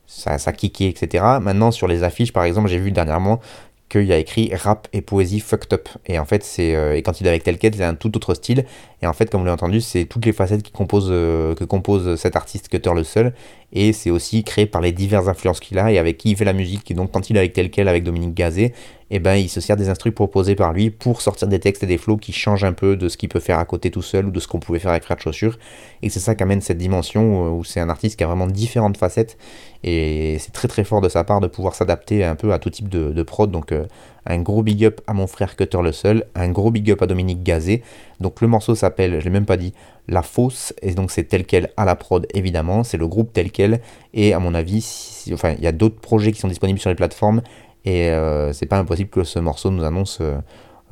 [0.07, 1.25] Ça, ça kickait, etc.
[1.41, 3.41] Maintenant sur les affiches par exemple, j'ai vu dernièrement
[3.89, 5.89] qu'il y a écrit rap et poésie fucked up.
[6.07, 8.17] Et en fait, c'est euh, et quand il est avec tel quel, c'est un tout
[8.17, 8.65] autre style.
[9.05, 10.73] Et en fait, comme vous l'avez entendu, c'est toutes les facettes
[11.11, 13.35] euh, que compose cet artiste Cutter le seul.
[13.71, 16.47] Et c'est aussi créé par les diverses influences qu'il a et avec qui il fait
[16.47, 16.91] la musique.
[16.91, 18.73] Et donc, quand il est avec tel quel, avec Dominique Gazet,
[19.11, 21.87] et ben, il se sert des instruments proposés par lui pour sortir des textes et
[21.87, 24.25] des flows qui changent un peu de ce qu'il peut faire à côté tout seul
[24.25, 25.59] ou de ce qu'on pouvait faire avec Frère de Chaussures.
[26.01, 28.97] Et c'est ça qui amène cette dimension où c'est un artiste qui a vraiment différentes
[28.97, 29.37] facettes.
[29.83, 32.71] Et c'est très très fort de sa part de pouvoir s'adapter un peu à tout
[32.71, 33.55] type de, prod.
[33.71, 33.85] Euh,
[34.27, 37.07] un gros big up à mon frère Cutter le seul, un gros big up à
[37.07, 37.83] Dominique Gazet.
[38.21, 39.73] Donc le morceau s'appelle, je l'ai même pas dit,
[40.09, 43.51] La Fosse, et donc c'est tel quel à la prod évidemment, c'est le groupe tel
[43.51, 43.81] quel,
[44.13, 46.97] et à mon avis, enfin il y a d'autres projets qui sont disponibles sur les
[46.97, 47.43] plateformes,
[47.85, 50.37] et euh, c'est pas impossible que ce morceau nous annonce euh,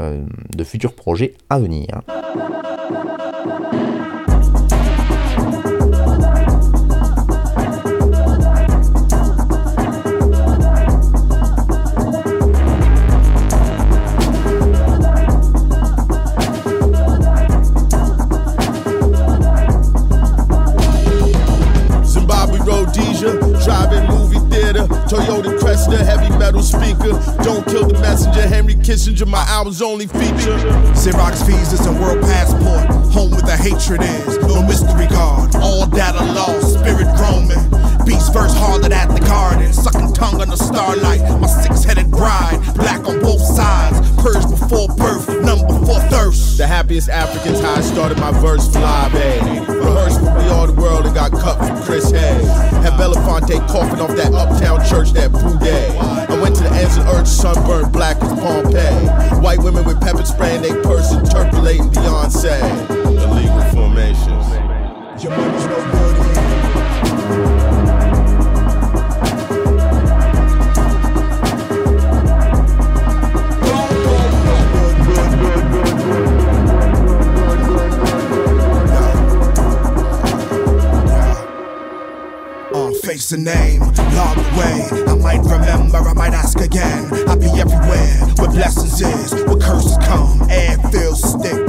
[0.01, 0.25] euh,
[0.55, 2.03] de futurs projets à venir.
[29.63, 30.59] My album's only feature.
[30.99, 32.85] Xerox visas and world passport.
[33.13, 35.55] Home with the hatred is, no mystery guard.
[35.55, 37.71] All data lost, spirit roaming.
[38.05, 41.21] Beast first harlot at the garden, sucking tongue on the starlight.
[41.39, 41.47] My
[46.63, 49.69] The happiest Africans, how I started my verse fly, babe.
[49.69, 52.45] Rehearsed for we all the world and got cut from Chris Hay.
[52.85, 55.89] Had Belafonte coughing off that uptown church that brew day.
[55.99, 59.41] I went to the ends of earth, sunburned black as Pompeii.
[59.41, 62.61] White women with pepper spray in their purse interpolating Beyonce.
[62.91, 65.21] Illegal formations.
[65.21, 66.22] Your money's no good.
[83.33, 83.81] The name,
[84.15, 84.85] log away.
[85.09, 87.09] I might remember, I might ask again.
[87.27, 91.65] I'll be everywhere where blessings is, where curses come, air feels thick.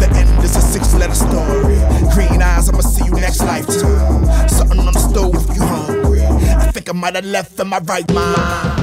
[0.00, 1.80] The end is a six letter story.
[2.12, 4.48] Green eyes, I'ma see you next lifetime.
[4.48, 6.24] Something on the stove if you hungry.
[6.24, 8.77] I think I might have left in my right mind.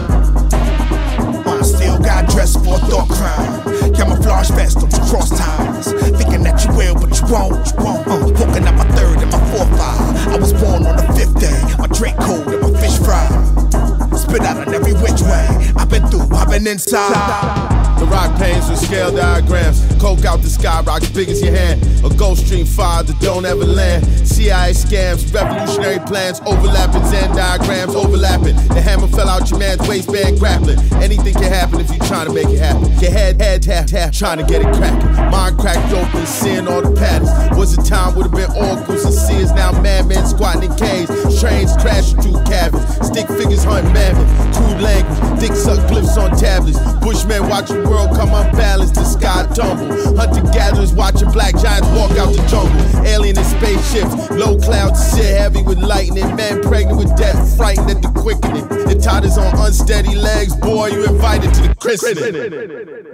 [2.05, 3.93] Got dressed for a thought crime.
[3.93, 5.91] Camouflage vest on cross ties.
[6.17, 7.65] Thinking that you will, but you won't.
[7.65, 8.07] You won't.
[8.07, 10.33] Uh, my third and my fourth eye.
[10.33, 11.61] I was born on the fifth day.
[11.79, 14.17] My drink cold and my fish fried.
[14.17, 15.73] Spit out on every which way.
[15.77, 17.94] I've been through, I've been inside.
[17.99, 19.81] The rock panes with scale diagrams.
[20.01, 21.81] Coke out the sky, rock as big as your hand.
[22.03, 24.05] A ghost Stream 5 that don't ever land.
[24.27, 28.55] CIA scams, revolutionary plans, overlapping Zen diagrams, overlapping.
[28.67, 30.79] The hammer fell out your man's waistband, grappling.
[31.01, 32.91] Anything can happen if you trying to make it happen.
[32.99, 35.07] Your head, head, tap, tap, trying to get it cracking.
[35.31, 37.31] Mind cracked open, seeing all the patterns.
[37.57, 41.09] Was a time would have been oracles and seers, now madmen squatting in caves.
[41.39, 42.83] Trains crashing through cabins.
[43.07, 44.27] Stick figures hunting mammoth.
[44.55, 46.77] Crude language, dick suck glyphs on tablets.
[46.99, 50.17] Bushmen watching world come unbalanced, the sky tumble.
[50.17, 53.05] Hunter gatherers watching black giants walk out the jungle.
[53.05, 56.35] Alien in spaceships, low clouds sit heavy with lightning.
[56.35, 58.67] Men pregnant with death, frightened at the quickening.
[58.67, 62.35] The toddlers on unsteady legs, boy, you invited to the christening.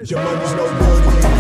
[0.05, 1.30] Your money's no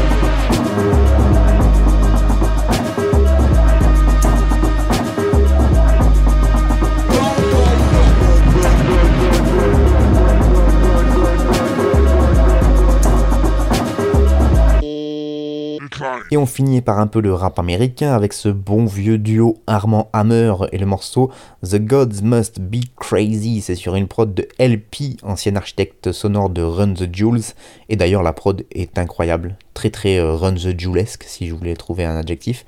[16.31, 20.09] Et on finit par un peu le rap américain avec ce bon vieux duo Armand
[20.13, 21.31] Hammer et le morceau
[21.63, 23.61] The Gods Must Be Crazy.
[23.61, 27.53] C'est sur une prod de LP, ancien architecte sonore de Run the Jewels.
[27.89, 31.75] Et d'ailleurs, la prod est incroyable, très très euh, Run the Jewelesque si je voulais
[31.75, 32.65] trouver un adjectif.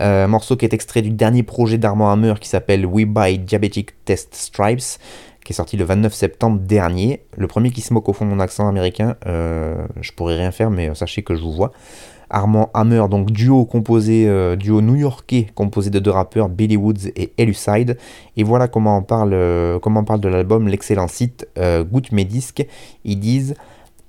[0.00, 4.04] Euh, morceau qui est extrait du dernier projet d'Armand Hammer qui s'appelle We Buy Diabetic
[4.04, 4.98] Test Stripes
[5.44, 7.24] qui est sorti le 29 septembre dernier.
[7.36, 10.52] Le premier qui se moque au fond de mon accent américain, euh, je pourrais rien
[10.52, 11.72] faire, mais sachez que je vous vois.
[12.32, 17.32] Armand Hammer, donc duo composé, euh, duo new-yorkais composé de deux rappeurs, Billy Woods et
[17.38, 17.98] Elucide.
[18.36, 22.10] Et voilà comment on parle, euh, comment on parle de l'album, l'excellent site euh, Goûte
[22.10, 22.66] mes disques.
[23.04, 23.54] Ils disent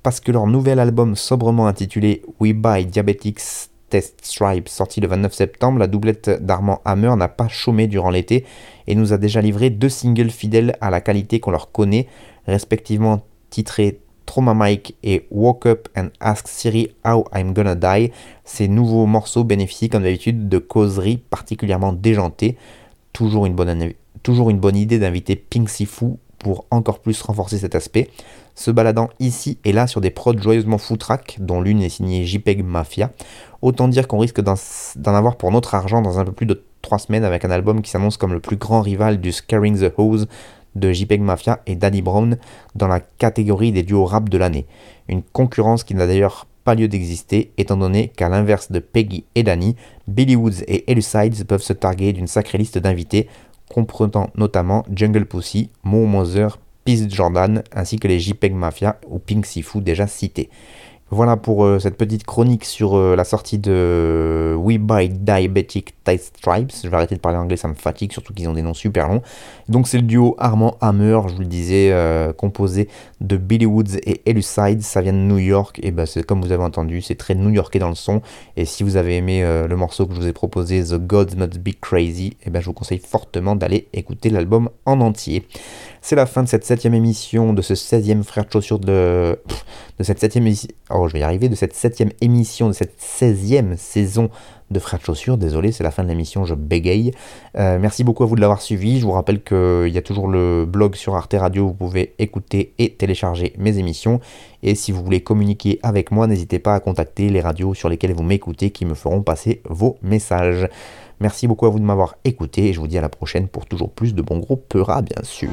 [0.01, 5.33] parce que leur nouvel album sobrement intitulé We Buy Diabetics Test Stripe, sorti le 29
[5.33, 8.43] septembre, la doublette d'Armand Hammer n'a pas chômé durant l'été
[8.87, 12.07] et nous a déjà livré deux singles fidèles à la qualité qu'on leur connaît,
[12.47, 13.21] respectivement
[13.51, 18.11] titrés Trauma Mike et Woke Up and Ask Siri How I'm Gonna Die.
[18.43, 22.57] Ces nouveaux morceaux bénéficient comme d'habitude de causeries particulièrement déjantées.
[23.11, 23.93] Toujours une bonne,
[24.23, 28.09] toujours une bonne idée d'inviter Pink Sifu pour encore plus renforcer cet aspect.
[28.55, 32.63] Se baladant ici et là sur des prods joyeusement foutraques, dont l'une est signée JPEG
[32.63, 33.11] Mafia.
[33.61, 36.99] Autant dire qu'on risque d'en avoir pour notre argent dans un peu plus de 3
[36.99, 40.27] semaines avec un album qui s'annonce comme le plus grand rival du Scaring the Hose
[40.75, 42.37] de JPEG Mafia et Danny Brown
[42.75, 44.65] dans la catégorie des duos rap de l'année.
[45.07, 49.43] Une concurrence qui n'a d'ailleurs pas lieu d'exister, étant donné qu'à l'inverse de Peggy et
[49.43, 49.75] Danny,
[50.07, 53.27] Billy Woods et Elucides peuvent se targuer d'une sacrée liste d'invités,
[53.69, 59.45] comprenant notamment Jungle Pussy, Mo Mother, Peace Jordan, ainsi que les JPEG Mafia ou Pink
[59.45, 60.49] Sifu déjà cités.
[61.13, 66.37] Voilà pour euh, cette petite chronique sur euh, la sortie de We Buy Diabetic Taste
[66.37, 66.71] Stripes.
[66.83, 69.07] Je vais arrêter de parler anglais, ça me fatigue, surtout qu'ils ont des noms super
[69.07, 69.21] longs.
[69.69, 72.89] Donc c'est le duo Armand Hammer, je vous le disais, euh, composé
[73.21, 74.81] de Billy Woods et Elucide.
[74.81, 77.77] Ça vient de New York, et ben c'est comme vous avez entendu, c'est très new-yorkais
[77.77, 78.23] dans le son.
[78.57, 81.59] Et si vous avez aimé le morceau que je vous ai proposé, The Gods Not
[81.59, 85.45] Be Crazy, et ben je vous conseille fortement d'aller écouter l'album en entier.
[86.01, 89.39] C'est la fin de cette septième émission, de ce 16e frère de chaussures de,
[89.99, 90.67] de cette septième émission.
[90.89, 94.29] Oh, je vais y arriver, de cette septième émission, de cette 16e saison
[94.71, 95.37] de Frères de Chaussures.
[95.37, 97.11] Désolé, c'est la fin de l'émission, je bégaye.
[97.57, 98.99] Euh, merci beaucoup à vous de l'avoir suivi.
[98.99, 102.73] Je vous rappelle qu'il y a toujours le blog sur Arte Radio, vous pouvez écouter
[102.79, 104.19] et télécharger mes émissions.
[104.63, 108.13] Et si vous voulez communiquer avec moi, n'hésitez pas à contacter les radios sur lesquelles
[108.13, 110.67] vous m'écoutez qui me feront passer vos messages.
[111.19, 113.65] Merci beaucoup à vous de m'avoir écouté et je vous dis à la prochaine pour
[113.65, 115.49] toujours plus de bons gros Peura, bien sûr.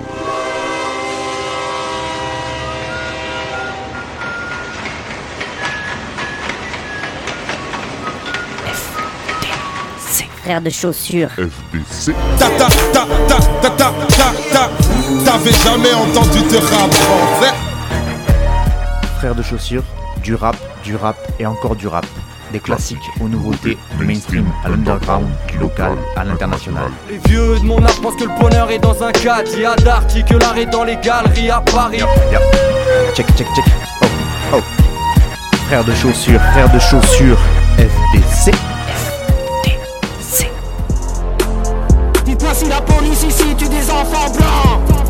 [10.43, 11.29] Frère de chaussures.
[11.37, 12.15] FDC.
[12.39, 14.71] Ta ta ta ta ta ta ta ta.
[15.25, 17.55] T'avais jamais entendu de rap français
[19.19, 19.83] Frère de chaussures,
[20.23, 22.07] du rap, du rap et encore du rap.
[22.53, 26.91] Des classiques aux nouveautés, du mainstream à l'underground, du local à l'international.
[27.11, 29.51] Les vieux de mon âge pensent que le bonheur est dans un cadre.
[29.55, 32.01] Il y a que l'art est dans les galeries à Paris.
[33.15, 33.65] Check, check, check.
[34.03, 34.07] Oh,
[34.55, 34.61] oh.
[35.67, 37.39] Frère de chaussures, frère de chaussures,
[37.77, 38.53] FDC.
[42.53, 45.10] Si la police ici, tue des enfants blancs.